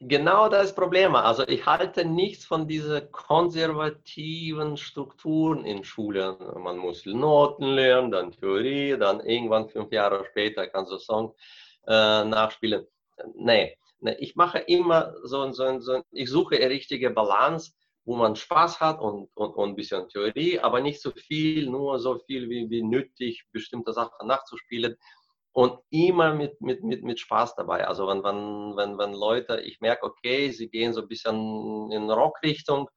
Genau 0.00 0.48
das 0.48 0.74
Problem. 0.74 1.14
Also 1.14 1.46
ich 1.46 1.64
halte 1.64 2.04
nichts 2.04 2.44
von 2.44 2.66
diesen 2.66 3.10
konservativen 3.12 4.76
Strukturen 4.76 5.64
in 5.64 5.84
Schulen. 5.84 6.36
Man 6.60 6.78
muss 6.78 7.06
Noten 7.06 7.66
lernen, 7.66 8.10
dann 8.10 8.32
Theorie, 8.32 8.96
dann 8.98 9.20
irgendwann 9.20 9.68
fünf 9.68 9.92
Jahre 9.92 10.24
später 10.30 10.66
kannst 10.66 10.90
du 10.90 10.98
Song 10.98 11.34
äh, 11.86 12.24
nachspielen. 12.24 12.84
Nee, 13.36 13.76
nee, 14.00 14.16
ich 14.18 14.34
mache 14.34 14.58
immer 14.58 15.14
so, 15.22 15.50
so, 15.52 15.78
so, 15.78 16.02
ich 16.10 16.28
suche 16.28 16.56
eine 16.56 16.70
richtige 16.70 17.10
Balance, 17.10 17.72
wo 18.04 18.16
man 18.16 18.34
Spaß 18.34 18.80
hat 18.80 19.00
und, 19.00 19.30
und, 19.34 19.54
und 19.54 19.70
ein 19.70 19.76
bisschen 19.76 20.08
Theorie, 20.08 20.58
aber 20.58 20.80
nicht 20.80 21.00
so 21.00 21.12
viel, 21.12 21.70
nur 21.70 22.00
so 22.00 22.18
viel 22.18 22.50
wie, 22.50 22.68
wie 22.70 22.82
nötig, 22.82 23.44
bestimmte 23.52 23.92
Sachen 23.92 24.26
nachzuspielen 24.26 24.96
und 25.52 25.78
immer 25.90 26.34
mit, 26.34 26.60
mit, 26.60 26.82
mit, 26.82 27.02
mit 27.04 27.20
Spaß 27.20 27.54
dabei. 27.56 27.86
Also 27.86 28.08
wenn, 28.08 28.24
wenn, 28.24 28.76
wenn, 28.76 28.98
wenn 28.98 29.12
Leute, 29.12 29.60
ich 29.60 29.80
merke, 29.80 30.06
okay, 30.06 30.50
sie 30.50 30.68
gehen 30.68 30.92
so 30.94 31.02
ein 31.02 31.08
bisschen 31.08 31.92
in 31.92 32.10
Rockrichtung, 32.10 32.88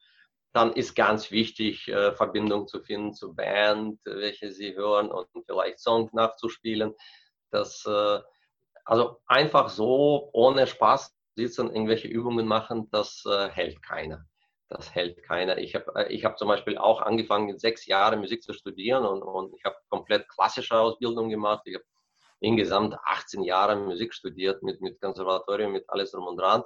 dann 0.54 0.72
ist 0.72 0.96
ganz 0.96 1.32
wichtig, 1.32 1.90
äh, 1.90 2.14
Verbindung 2.14 2.68
zu 2.68 2.82
finden 2.82 3.14
zur 3.14 3.36
Band, 3.36 4.00
welche 4.06 4.52
sie 4.52 4.74
hören 4.74 5.12
und 5.12 5.28
vielleicht 5.46 5.80
Song 5.80 6.10
nachzuspielen. 6.14 6.94
Das, 7.52 7.86
äh, 7.86 8.20
also 8.86 9.18
einfach 9.28 9.68
so 9.68 10.30
ohne 10.32 10.66
Spaß 10.66 11.14
sitzen, 11.36 11.72
irgendwelche 11.72 12.08
Übungen 12.08 12.48
machen, 12.48 12.90
das 12.92 13.26
äh, 13.26 13.50
hält 13.50 13.84
keiner. 13.84 14.26
Das 14.70 14.96
hält 14.96 15.22
keiner. 15.24 15.58
Ich 15.58 15.76
habe 15.76 16.08
ich 16.10 16.24
hab 16.24 16.40
zum 16.40 16.48
Beispiel 16.48 16.78
auch 16.78 17.02
angefangen, 17.02 17.48
mit 17.48 17.60
sechs 17.60 17.86
Jahren 17.86 18.20
Musik 18.20 18.42
zu 18.42 18.54
studieren 18.54 19.06
und, 19.06 19.22
und 19.22 19.54
ich 19.56 19.64
habe 19.66 19.76
komplett 19.90 20.28
klassische 20.30 20.80
Ausbildung 20.80 21.30
gemacht. 21.30 21.64
Ich 21.66 21.76
habe 21.76 21.86
insgesamt 22.40 22.96
18 23.06 23.44
Jahre 23.44 23.76
Musik 23.76 24.14
studiert 24.14 24.64
mit, 24.64 24.82
mit 24.82 25.00
Konservatorium, 25.02 25.72
mit 25.72 25.90
alles 25.90 26.12
drum 26.12 26.28
und 26.28 26.38
dran. 26.38 26.64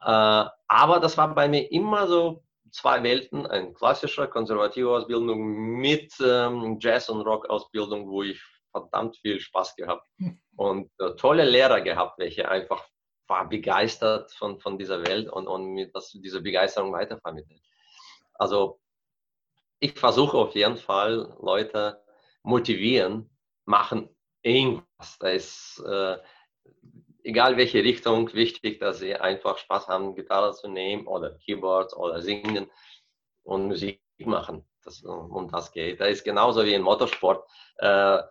Äh, 0.00 0.48
aber 0.68 1.00
das 1.00 1.16
war 1.16 1.34
bei 1.34 1.48
mir 1.48 1.70
immer 1.70 2.06
so 2.06 2.42
zwei 2.70 3.02
Welten, 3.02 3.46
eine 3.46 3.72
klassische 3.72 4.26
konservative 4.28 4.90
Ausbildung 4.90 5.38
mit 5.78 6.12
ähm, 6.20 6.78
Jazz- 6.80 7.08
und 7.08 7.20
Rock-Ausbildung, 7.20 8.08
wo 8.08 8.22
ich 8.22 8.42
verdammt 8.70 9.16
viel 9.18 9.38
Spaß 9.38 9.76
gehabt 9.76 10.08
und 10.56 10.90
äh, 10.98 11.14
tolle 11.16 11.44
Lehrer 11.44 11.80
gehabt, 11.80 12.18
welche 12.18 12.48
einfach 12.48 12.84
war 13.28 13.48
begeistert 13.48 14.32
von, 14.32 14.58
von 14.60 14.78
dieser 14.78 15.06
Welt 15.06 15.30
und, 15.30 15.46
und 15.46 15.72
mir 15.74 15.90
das, 15.92 16.10
diese 16.12 16.40
Begeisterung 16.40 16.92
weitervermittelt. 16.92 17.62
Also 18.34 18.80
ich 19.78 19.98
versuche 19.98 20.36
auf 20.36 20.54
jeden 20.54 20.76
Fall 20.76 21.36
Leute 21.40 22.02
motivieren, 22.42 23.30
machen 23.64 24.08
irgendwas. 24.42 25.18
Da 25.18 25.28
ist 25.28 25.82
äh, 25.86 26.18
egal 27.24 27.56
welche 27.56 27.82
Richtung 27.82 28.32
wichtig, 28.34 28.80
dass 28.80 28.98
sie 28.98 29.14
einfach 29.14 29.58
Spaß 29.58 29.88
haben, 29.88 30.14
Gitarre 30.14 30.52
zu 30.52 30.68
nehmen 30.68 31.06
oder 31.06 31.38
Keyboard 31.38 31.96
oder 31.96 32.20
singen 32.20 32.70
und 33.44 33.68
Musik 33.68 34.00
machen. 34.18 34.64
Das, 34.84 35.02
um 35.02 35.48
das 35.48 35.72
geht. 35.72 36.00
Da 36.00 36.06
ist 36.06 36.24
genauso 36.24 36.64
wie 36.64 36.74
im 36.74 36.82
Motorsport. 36.82 37.48
Äh, 37.76 38.22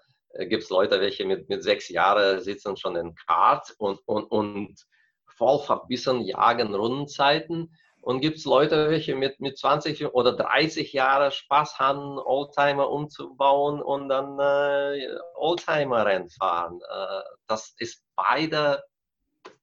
gibt 0.48 0.64
es 0.64 0.70
Leute, 0.70 1.00
welche 1.00 1.26
mit, 1.26 1.50
mit 1.50 1.64
sechs 1.64 1.90
Jahren 1.90 2.42
sitzen 2.42 2.78
schon 2.78 2.96
in 2.96 3.16
Kart 3.16 3.74
und, 3.78 4.00
und, 4.06 4.26
und 4.26 4.86
voll 5.28 5.60
verbissen 5.60 6.22
jagen 6.22 6.74
Rundenzeiten. 6.74 7.76
Und 8.02 8.22
gibt 8.22 8.38
es 8.38 8.46
Leute, 8.46 8.90
welche 8.90 9.16
mit, 9.16 9.40
mit 9.40 9.58
20 9.58 10.14
oder 10.14 10.34
30 10.34 10.92
Jahren 10.92 11.32
Spaß 11.32 11.78
haben, 11.78 12.18
Oldtimer 12.18 12.90
umzubauen 12.90 13.82
und 13.82 14.10
dann 14.10 14.40
äh, 14.40 15.08
Oldtimer-Rennen 15.36 16.30
fahren. 16.30 16.80
Äh, 16.82 17.22
das 17.48 17.76
ist 17.78 18.04
beide 18.16 18.84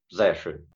sehr 0.08 0.36
schön. 0.36 0.66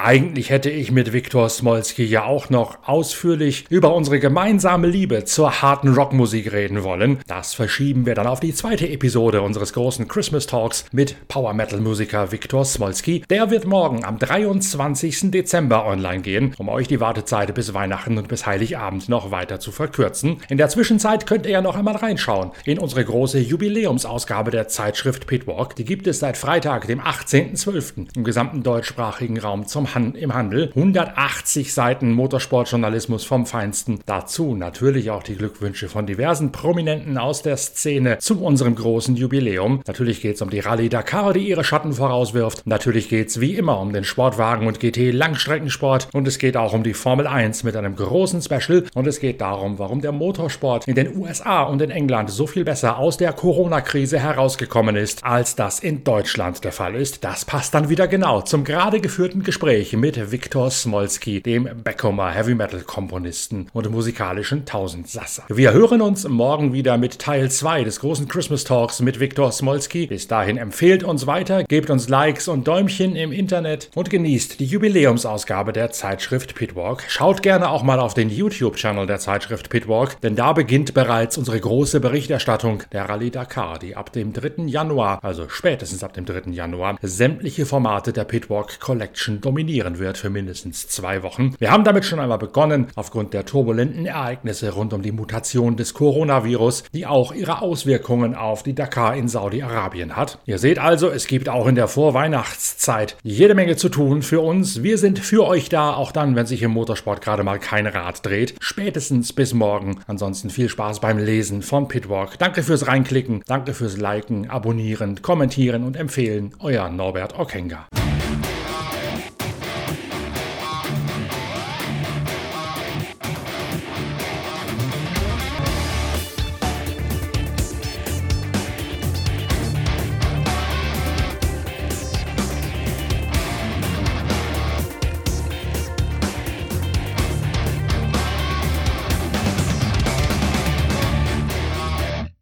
Eigentlich 0.00 0.50
hätte 0.50 0.70
ich 0.70 0.92
mit 0.92 1.12
Viktor 1.12 1.48
Smolski 1.48 2.04
ja 2.04 2.22
auch 2.22 2.50
noch 2.50 2.78
ausführlich 2.86 3.64
über 3.68 3.92
unsere 3.96 4.20
gemeinsame 4.20 4.86
Liebe 4.86 5.24
zur 5.24 5.60
harten 5.60 5.92
Rockmusik 5.92 6.52
reden 6.52 6.84
wollen. 6.84 7.18
Das 7.26 7.54
verschieben 7.54 8.06
wir 8.06 8.14
dann 8.14 8.28
auf 8.28 8.38
die 8.38 8.54
zweite 8.54 8.88
Episode 8.88 9.42
unseres 9.42 9.72
großen 9.72 10.06
Christmas 10.06 10.46
Talks 10.46 10.84
mit 10.92 11.16
Power 11.26 11.52
Metal 11.52 11.80
Musiker 11.80 12.30
Viktor 12.30 12.64
Smolski. 12.64 13.24
Der 13.28 13.50
wird 13.50 13.66
morgen 13.66 14.04
am 14.04 14.20
23. 14.20 15.32
Dezember 15.32 15.84
online 15.84 16.22
gehen, 16.22 16.54
um 16.58 16.68
euch 16.68 16.86
die 16.86 17.00
Wartezeit 17.00 17.52
bis 17.52 17.74
Weihnachten 17.74 18.18
und 18.18 18.28
bis 18.28 18.46
Heiligabend 18.46 19.08
noch 19.08 19.32
weiter 19.32 19.58
zu 19.58 19.72
verkürzen. 19.72 20.36
In 20.48 20.58
der 20.58 20.68
Zwischenzeit 20.68 21.26
könnt 21.26 21.44
ihr 21.44 21.52
ja 21.52 21.60
noch 21.60 21.74
einmal 21.74 21.96
reinschauen 21.96 22.52
in 22.64 22.78
unsere 22.78 23.04
große 23.04 23.40
Jubiläumsausgabe 23.40 24.52
der 24.52 24.68
Zeitschrift 24.68 25.26
Pitwalk. 25.26 25.74
Die 25.74 25.84
gibt 25.84 26.06
es 26.06 26.20
seit 26.20 26.36
Freitag, 26.36 26.86
dem 26.86 27.00
18.12. 27.00 28.14
im 28.14 28.22
gesamten 28.22 28.62
deutschsprachigen 28.62 29.40
Raum 29.40 29.66
zum 29.66 29.87
Han 29.94 30.14
im 30.14 30.34
Handel. 30.34 30.70
180 30.74 31.72
Seiten 31.72 32.12
Motorsportjournalismus 32.12 33.24
vom 33.24 33.46
Feinsten. 33.46 34.00
Dazu 34.06 34.54
natürlich 34.54 35.10
auch 35.10 35.22
die 35.22 35.36
Glückwünsche 35.36 35.88
von 35.88 36.06
diversen 36.06 36.52
Prominenten 36.52 37.18
aus 37.18 37.42
der 37.42 37.56
Szene 37.56 38.18
zu 38.18 38.42
unserem 38.42 38.74
großen 38.74 39.16
Jubiläum. 39.16 39.82
Natürlich 39.86 40.20
geht 40.20 40.36
es 40.36 40.42
um 40.42 40.50
die 40.50 40.60
Rallye 40.60 40.88
Dakar, 40.88 41.32
die 41.32 41.48
ihre 41.48 41.64
Schatten 41.64 41.92
vorauswirft. 41.92 42.66
Natürlich 42.66 43.08
geht 43.08 43.28
es 43.28 43.40
wie 43.40 43.54
immer 43.54 43.80
um 43.80 43.92
den 43.92 44.04
Sportwagen 44.04 44.66
und 44.66 44.80
GT 44.80 45.12
Langstreckensport. 45.12 46.08
Und 46.12 46.28
es 46.28 46.38
geht 46.38 46.56
auch 46.56 46.72
um 46.72 46.82
die 46.82 46.94
Formel 46.94 47.26
1 47.26 47.64
mit 47.64 47.76
einem 47.76 47.96
großen 47.96 48.42
Special. 48.42 48.84
Und 48.94 49.06
es 49.06 49.20
geht 49.20 49.40
darum, 49.40 49.78
warum 49.78 50.00
der 50.00 50.12
Motorsport 50.12 50.86
in 50.86 50.94
den 50.94 51.16
USA 51.16 51.62
und 51.62 51.82
in 51.82 51.90
England 51.90 52.30
so 52.30 52.46
viel 52.46 52.64
besser 52.64 52.98
aus 52.98 53.16
der 53.16 53.32
Corona-Krise 53.32 54.18
herausgekommen 54.18 54.96
ist, 54.96 55.24
als 55.24 55.54
das 55.56 55.80
in 55.80 56.04
Deutschland 56.04 56.64
der 56.64 56.72
Fall 56.72 56.94
ist. 56.94 57.24
Das 57.24 57.44
passt 57.44 57.74
dann 57.74 57.88
wieder 57.88 58.08
genau 58.08 58.42
zum 58.42 58.64
gerade 58.64 59.00
geführten 59.00 59.42
Gespräch 59.42 59.77
Gespräch 59.78 59.92
mit 59.96 60.32
Viktor 60.32 60.70
Smolski, 60.72 61.40
dem 61.40 61.68
Beckomer 61.84 62.32
Heavy 62.32 62.56
Metal 62.56 62.80
Komponisten 62.80 63.68
und 63.72 63.88
musikalischen 63.90 64.64
Tausendsasser. 64.66 65.44
Wir 65.48 65.72
hören 65.72 66.02
uns 66.02 66.26
morgen 66.26 66.72
wieder 66.72 66.98
mit 66.98 67.20
Teil 67.20 67.48
2 67.48 67.84
des 67.84 68.00
großen 68.00 68.26
Christmas 68.26 68.64
Talks 68.64 69.00
mit 69.00 69.20
Viktor 69.20 69.52
Smolski. 69.52 70.08
Bis 70.08 70.26
dahin 70.26 70.56
empfehlt 70.56 71.04
uns 71.04 71.28
weiter, 71.28 71.62
gebt 71.62 71.90
uns 71.90 72.08
Likes 72.08 72.48
und 72.48 72.66
Däumchen 72.66 73.14
im 73.14 73.30
Internet 73.30 73.90
und 73.94 74.10
genießt 74.10 74.58
die 74.58 74.64
Jubiläumsausgabe 74.64 75.72
der 75.72 75.92
Zeitschrift 75.92 76.56
Pitwalk. 76.56 77.04
Schaut 77.06 77.42
gerne 77.42 77.70
auch 77.70 77.84
mal 77.84 78.00
auf 78.00 78.14
den 78.14 78.30
YouTube-Channel 78.30 79.06
der 79.06 79.20
Zeitschrift 79.20 79.70
Pitwalk, 79.70 80.20
denn 80.22 80.34
da 80.34 80.54
beginnt 80.54 80.92
bereits 80.92 81.38
unsere 81.38 81.60
große 81.60 82.00
Berichterstattung 82.00 82.82
der 82.90 83.08
Rallye 83.08 83.30
Dakar, 83.30 83.78
die 83.78 83.94
ab 83.94 84.12
dem 84.12 84.32
3. 84.32 84.64
Januar, 84.66 85.22
also 85.22 85.48
spätestens 85.48 86.02
ab 86.02 86.14
dem 86.14 86.24
3. 86.24 86.50
Januar, 86.50 86.98
sämtliche 87.00 87.64
Formate 87.64 88.12
der 88.12 88.24
Pitwalk 88.24 88.80
Collection 88.80 89.40
dominieren 89.40 89.67
dominieren 89.68 89.98
wird 89.98 90.16
für 90.16 90.30
mindestens 90.30 90.88
zwei 90.88 91.22
Wochen. 91.22 91.54
Wir 91.58 91.70
haben 91.70 91.84
damit 91.84 92.06
schon 92.06 92.20
einmal 92.20 92.38
begonnen, 92.38 92.86
aufgrund 92.94 93.34
der 93.34 93.44
turbulenten 93.44 94.06
Ereignisse 94.06 94.72
rund 94.72 94.94
um 94.94 95.02
die 95.02 95.12
Mutation 95.12 95.76
des 95.76 95.92
Coronavirus, 95.92 96.84
die 96.94 97.06
auch 97.06 97.34
ihre 97.34 97.60
Auswirkungen 97.60 98.34
auf 98.34 98.62
die 98.62 98.74
Dakar 98.74 99.14
in 99.14 99.28
Saudi-Arabien 99.28 100.16
hat. 100.16 100.38
Ihr 100.46 100.58
seht 100.58 100.78
also, 100.78 101.10
es 101.10 101.26
gibt 101.26 101.50
auch 101.50 101.66
in 101.66 101.74
der 101.74 101.86
Vorweihnachtszeit 101.86 103.18
jede 103.22 103.54
Menge 103.54 103.76
zu 103.76 103.90
tun 103.90 104.22
für 104.22 104.40
uns. 104.40 104.82
Wir 104.82 104.96
sind 104.96 105.18
für 105.18 105.46
euch 105.46 105.68
da, 105.68 105.92
auch 105.92 106.12
dann, 106.12 106.34
wenn 106.34 106.46
sich 106.46 106.62
im 106.62 106.70
Motorsport 106.70 107.20
gerade 107.20 107.42
mal 107.42 107.58
kein 107.58 107.86
Rad 107.86 108.24
dreht. 108.24 108.54
Spätestens 108.60 109.34
bis 109.34 109.52
morgen. 109.52 110.00
Ansonsten 110.06 110.48
viel 110.48 110.70
Spaß 110.70 111.00
beim 111.00 111.18
Lesen 111.18 111.60
von 111.60 111.88
Pitwalk. 111.88 112.38
Danke 112.38 112.62
fürs 112.62 112.86
Reinklicken, 112.86 113.42
danke 113.46 113.74
fürs 113.74 113.98
Liken, 113.98 114.48
Abonnieren, 114.48 115.20
Kommentieren 115.20 115.84
und 115.84 115.96
Empfehlen. 115.96 116.54
Euer 116.60 116.88
Norbert 116.88 117.38
Okenga. 117.38 117.86